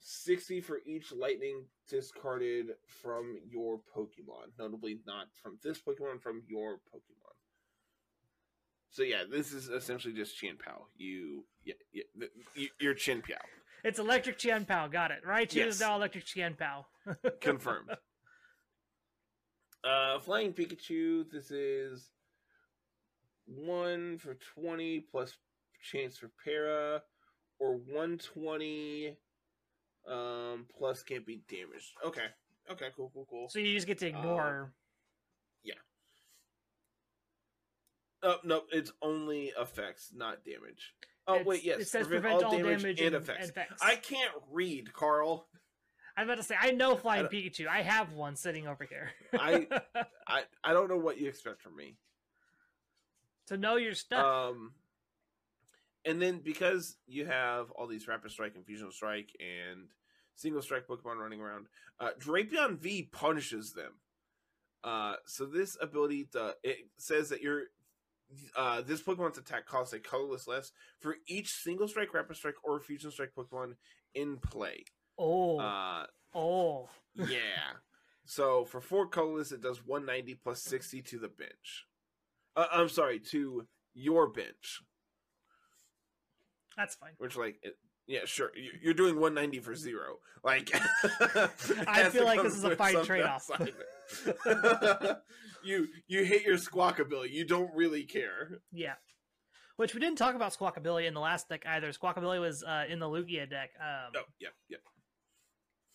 [0.00, 2.66] 60 for each lightning discarded
[3.02, 4.52] from your Pokemon.
[4.58, 7.27] Notably, not from this Pokemon, from your Pokemon.
[8.90, 10.86] So yeah, this is essentially just Chien Pao.
[10.96, 13.36] You, yeah, yeah, you, you're Chien Pao.
[13.84, 14.88] It's electric Chien Pao.
[14.88, 15.20] Got it.
[15.26, 15.52] Right?
[15.54, 15.74] Yes.
[15.74, 16.86] is now electric Chien Pao.
[17.40, 17.90] Confirmed.
[19.84, 21.30] Uh, Flying Pikachu.
[21.30, 22.10] This is
[23.46, 25.34] one for twenty plus
[25.82, 27.02] chance for para,
[27.60, 29.16] or one twenty,
[30.10, 31.92] um, plus can't be damaged.
[32.04, 32.26] Okay.
[32.70, 32.88] Okay.
[32.96, 33.10] Cool.
[33.14, 33.26] Cool.
[33.30, 33.48] Cool.
[33.48, 34.72] So you just get to ignore.
[38.22, 40.94] Oh no, it's only effects, not damage.
[41.26, 41.80] Oh It's- wait, yes.
[41.80, 43.50] It says prevent, all damage, and and effects.
[43.50, 43.82] effects.
[43.82, 45.46] I can't read, Carl.
[46.16, 47.68] I'm about to say I know Flying don't- Pikachu.
[47.68, 49.10] I have one sitting over here.
[49.34, 49.68] I-
[50.26, 51.96] I I don't know what you expect from me.
[53.46, 54.24] to know your stuff.
[54.50, 54.72] Um,
[56.04, 59.88] and then because you have all these Rapid Strike and Fusion Strike and
[60.34, 61.66] Single Strike Pokemon running around,
[62.00, 63.92] uh, Drapion V punishes them.
[64.84, 67.64] Uh, so this ability to, it says that your
[68.56, 72.78] uh, this Pokemon's attack costs a colorless less for each Single Strike, Rapid Strike, or
[72.80, 73.74] Fusion Strike Pokemon
[74.14, 74.84] in play.
[75.18, 76.88] oh, Uh, oh.
[77.16, 77.26] yeah.
[78.30, 81.86] So for four colorless, it does 190 plus 60 to the bench.
[82.54, 84.82] Uh, I'm sorry, to your bench.
[86.76, 87.12] That's fine.
[87.16, 88.50] Which, like, it, yeah, sure.
[88.54, 90.18] you- You're doing 190 for zero.
[90.44, 90.70] Like,
[91.86, 93.48] I feel like this is a fine trade-off.
[95.64, 97.30] you you hate your squawkabilly.
[97.30, 98.60] You don't really care.
[98.72, 98.94] Yeah.
[99.76, 101.92] Which we didn't talk about Squawkabilly in the last deck either.
[101.92, 103.70] Squawkabilly was uh, in the Lugia deck.
[103.80, 104.78] Um, Oh, yeah, yeah.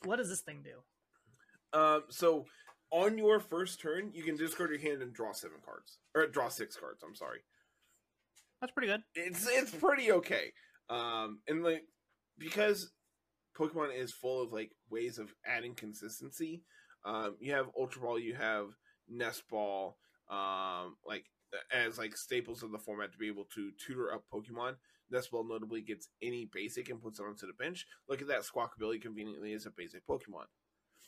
[0.06, 1.78] What does this thing do?
[1.78, 2.46] Um, so
[2.92, 6.48] on your first turn, you can discard your hand and draw seven cards, or draw
[6.48, 7.04] six cards.
[7.06, 7.40] I'm sorry.
[8.62, 9.02] That's pretty good.
[9.16, 10.54] it's it's pretty okay.
[10.90, 11.84] Um, and like
[12.38, 12.90] because
[13.60, 16.64] Pokemon is full of like ways of adding consistency.
[17.04, 18.68] Um, you have Ultra Ball, you have
[19.10, 19.98] Nest Ball,
[20.30, 21.26] um, like
[21.72, 24.76] as like staples of the format to be able to tutor up Pokemon.
[25.12, 27.86] Nest Ball notably gets any basic and puts it onto the bench.
[28.08, 30.46] Look at that Squawkabilly conveniently is a basic Pokemon.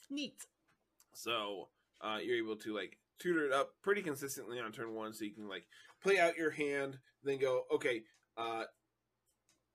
[0.10, 0.46] Neat.
[1.14, 1.70] So
[2.02, 5.34] uh, you're able to like tutor it up pretty consistently on turn one, so you
[5.34, 5.66] can like
[6.04, 8.02] play out your hand, then go, okay,
[8.38, 8.64] uh,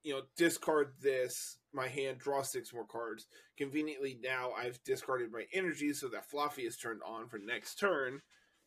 [0.03, 3.26] you know, discard this, my hand, draw six more cards.
[3.57, 8.20] Conveniently, now I've discarded my energy so that Flaaffy is turned on for next turn.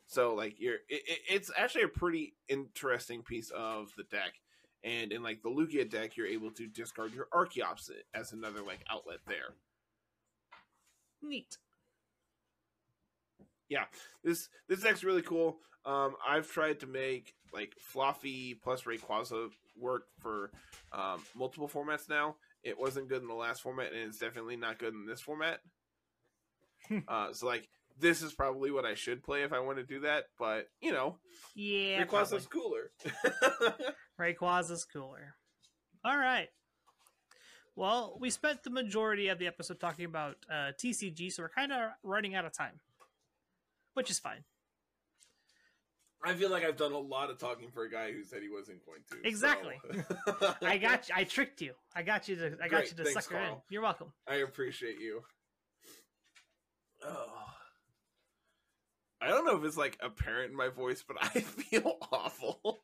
[0.06, 4.34] So, like, you're it, it's actually a pretty interesting piece of the deck.
[4.84, 8.84] And in like the Lugia deck, you're able to discard your Archeops as another like
[8.92, 9.56] outlet there.
[11.22, 11.58] Neat.
[13.70, 13.86] Yeah,
[14.24, 15.58] this this deck's really cool.
[15.86, 20.52] Um, I've tried to make like Flaaffy plus Rayquaza work for
[20.92, 22.36] um, multiple formats now.
[22.64, 25.60] It wasn't good in the last format, and it's definitely not good in this format.
[27.08, 27.68] uh, so like
[28.00, 30.92] this is probably what I should play if I want to do that, but you
[30.92, 31.18] know,
[31.56, 32.04] Yeah.
[32.06, 32.92] Rayquaza's cooler.
[34.20, 35.36] Rayquaza's cooler.
[36.04, 36.50] All right.
[37.76, 41.72] Well, we spent the majority of the episode talking about uh, TCG, so we're kind
[41.72, 42.80] of running out of time,
[43.96, 44.44] which is fine.
[46.26, 48.50] I feel like I've done a lot of talking for a guy who said he
[48.50, 49.28] wasn't going to.
[49.28, 49.76] Exactly.
[50.40, 51.16] so- I got you.
[51.18, 51.74] I tricked you.
[51.94, 52.46] I got you to.
[52.62, 53.56] I got Great, you to thanks, sucker in.
[53.70, 54.14] You're welcome.
[54.28, 55.22] I appreciate you.
[57.06, 57.28] Oh.
[59.22, 62.80] I don't know if it's like apparent in my voice, but I feel awful.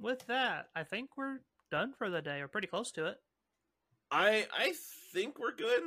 [0.00, 3.16] With that, I think we're done for the day, or pretty close to it.
[4.10, 4.72] I I
[5.12, 5.82] think we're good.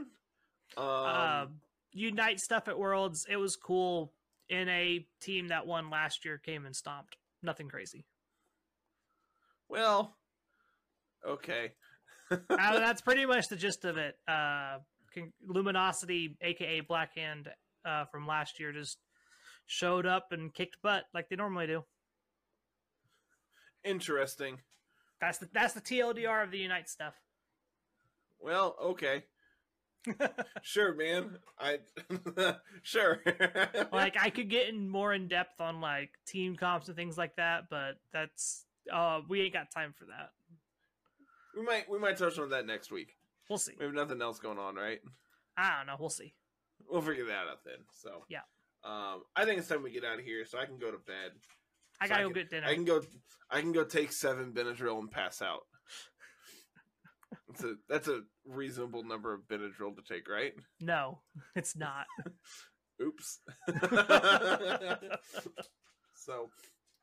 [0.78, 1.46] Um, uh,
[1.92, 3.26] Unite stuff at Worlds.
[3.30, 4.14] It was cool.
[4.50, 7.18] In a team that won last year, came and stomped.
[7.44, 8.06] Nothing crazy.
[9.70, 10.18] well,
[11.26, 11.74] okay.
[12.32, 14.16] uh, that's pretty much the gist of it.
[14.28, 14.80] Uh,
[15.46, 17.48] Luminosity, aka Blackhand,
[17.86, 18.98] uh, from last year, just
[19.66, 21.84] showed up and kicked butt like they normally do.
[23.84, 24.58] Interesting.
[25.22, 27.14] That's the that's the TLDR of the Unite stuff.
[28.40, 29.24] Well, okay.
[30.62, 31.38] Sure, man.
[31.60, 31.80] I
[32.84, 33.22] sure.
[33.92, 37.36] like I could get in more in depth on like team comps and things like
[37.38, 40.32] that, but that's uh we ain't got time for that.
[41.58, 43.16] we might we might touch on that next week.
[43.50, 43.74] We'll see.
[43.80, 45.00] We have nothing else going on, right?
[45.58, 45.96] I don't know.
[46.00, 46.34] We'll see.
[46.90, 47.80] We'll figure that out then.
[47.92, 48.40] So Yeah.
[48.84, 50.98] Um, I think it's time we get out of here so I can go to
[51.00, 51.32] bed.
[52.00, 52.68] I So gotta I go can- get dinner.
[52.68, 53.02] I can go.
[53.52, 55.62] I can go take seven Benadryl and pass out.
[57.50, 60.54] That's a that's a reasonable number of Benadryl to take, right?
[60.80, 61.22] No,
[61.56, 62.06] it's not.
[63.02, 63.40] Oops.
[66.14, 66.50] so,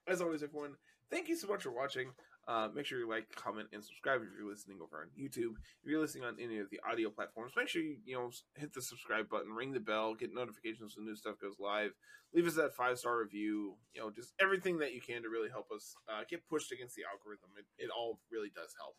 [0.07, 0.75] as always, everyone,
[1.11, 2.11] thank you so much for watching.
[2.47, 5.59] Uh, make sure you like, comment, and subscribe if you're listening over on YouTube.
[5.83, 8.73] If you're listening on any of the audio platforms, make sure you you know hit
[8.73, 11.91] the subscribe button, ring the bell, get notifications when new stuff goes live.
[12.35, 13.75] Leave us that five star review.
[13.95, 16.95] You know, just everything that you can to really help us uh, get pushed against
[16.95, 17.51] the algorithm.
[17.59, 18.95] It, it all really does help.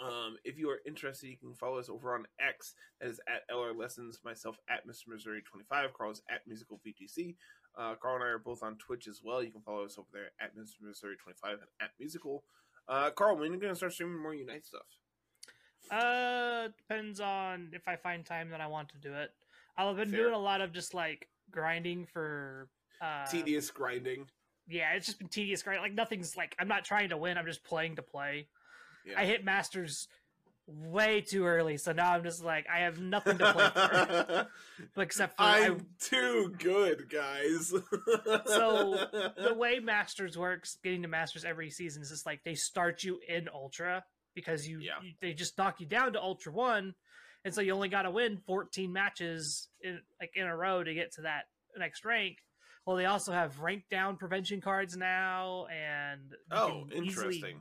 [0.00, 2.74] Um, if you are interested, you can follow us over on X.
[3.00, 4.20] That is at LR Lessons.
[4.24, 5.08] Myself at Mr.
[5.08, 5.92] Missouri 25.
[5.92, 7.34] Carl is at Muzikal VGC.
[7.76, 9.42] Uh, Carl and I are both on Twitch as well.
[9.42, 10.82] You can follow us over there at Mr.
[10.82, 12.40] Missouri 25 and at Muzikal.
[12.88, 14.86] Uh, Carl, when are you going to start streaming more Unite stuff?
[15.90, 19.30] Uh, depends on if I find time that I want to do it.
[19.76, 20.22] I've been Fair.
[20.22, 22.68] doing a lot of just like grinding for
[23.00, 24.26] uh Tedious grinding.
[24.66, 25.80] Yeah, it's just been tedious grind.
[25.80, 27.38] Like nothing's like I'm not trying to win.
[27.38, 28.48] I'm just playing to play.
[29.08, 29.20] Yeah.
[29.20, 30.06] I hit masters
[30.66, 34.46] way too early, so now I'm just like I have nothing to play
[34.94, 37.72] for except for I, I'm too good, guys.
[38.46, 39.06] So,
[39.36, 40.76] the way masters works.
[40.84, 44.04] Getting to masters every season is just like they start you in ultra
[44.34, 44.92] because you, Yeah.
[45.02, 46.94] you they just knock you down to ultra one,
[47.44, 50.92] and so you only got to win 14 matches in like in a row to
[50.94, 51.44] get to that
[51.78, 52.36] next rank.
[52.84, 57.60] Well, they also have rank down prevention cards now, and oh, can easily- interesting.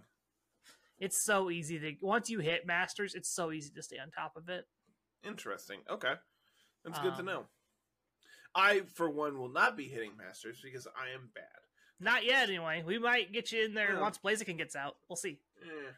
[0.99, 4.35] It's so easy to once you hit masters, it's so easy to stay on top
[4.35, 4.65] of it.
[5.23, 5.79] Interesting.
[5.89, 6.13] Okay.
[6.85, 7.45] That's good to Um, know.
[8.55, 11.43] I, for one, will not be hitting Masters because I am bad.
[11.99, 12.81] Not yet, anyway.
[12.85, 13.99] We might get you in there Yeah.
[14.01, 14.97] once Blaziken gets out.
[15.09, 15.39] We'll see.
[15.61, 15.91] Eh.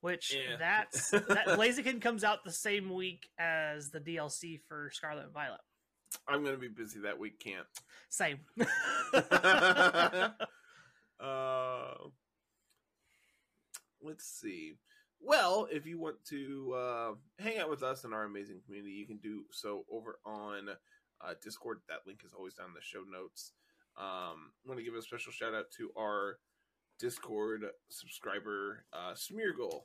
[0.00, 0.56] Which Yeah.
[0.56, 5.60] that's that Blaziken comes out the same week as the DLC for Scarlet and Violet.
[6.26, 7.38] I'm going to be busy that week.
[7.38, 7.66] Can't.
[8.10, 8.40] Same.
[11.20, 11.94] Uh,
[14.02, 14.74] let's see.
[15.20, 19.06] Well, if you want to uh, hang out with us in our amazing community, you
[19.06, 20.68] can do so over on
[21.24, 21.78] uh, Discord.
[21.88, 23.52] That link is always down in the show notes.
[23.96, 26.38] Um, I want to give a special shout out to our
[26.98, 29.82] Discord subscriber, uh, Smeargle,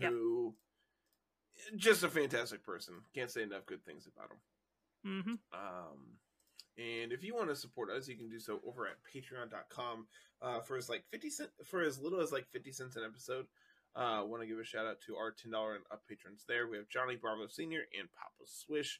[0.00, 0.10] Yep.
[0.10, 0.54] who
[1.76, 2.94] just a fantastic person.
[3.14, 5.22] Can't say enough good things about him.
[5.24, 6.16] hmm Um,
[6.78, 10.06] and if you want to support us, you can do so over at patreon.com
[10.40, 13.46] uh, for as like 50 cent for as little as like 50 cents an episode.
[13.94, 16.66] Uh, want to give a shout out to our $10 and up patrons there.
[16.66, 17.80] We have Johnny Bravo Sr.
[17.98, 18.98] and Papa Swish.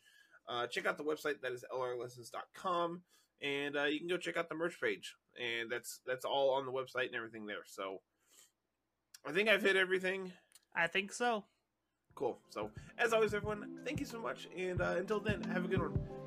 [0.48, 3.00] uh, check out the website that is lrlessons.com,
[3.40, 6.66] and uh, you can go check out the merch page, and that's that's all on
[6.66, 7.64] the website and everything there.
[7.64, 8.02] So
[9.26, 10.32] I think I've hit everything.
[10.76, 11.44] I think so.
[12.14, 12.38] Cool.
[12.50, 15.80] So as always, everyone, thank you so much, and uh, until then, have a good
[15.80, 16.21] one.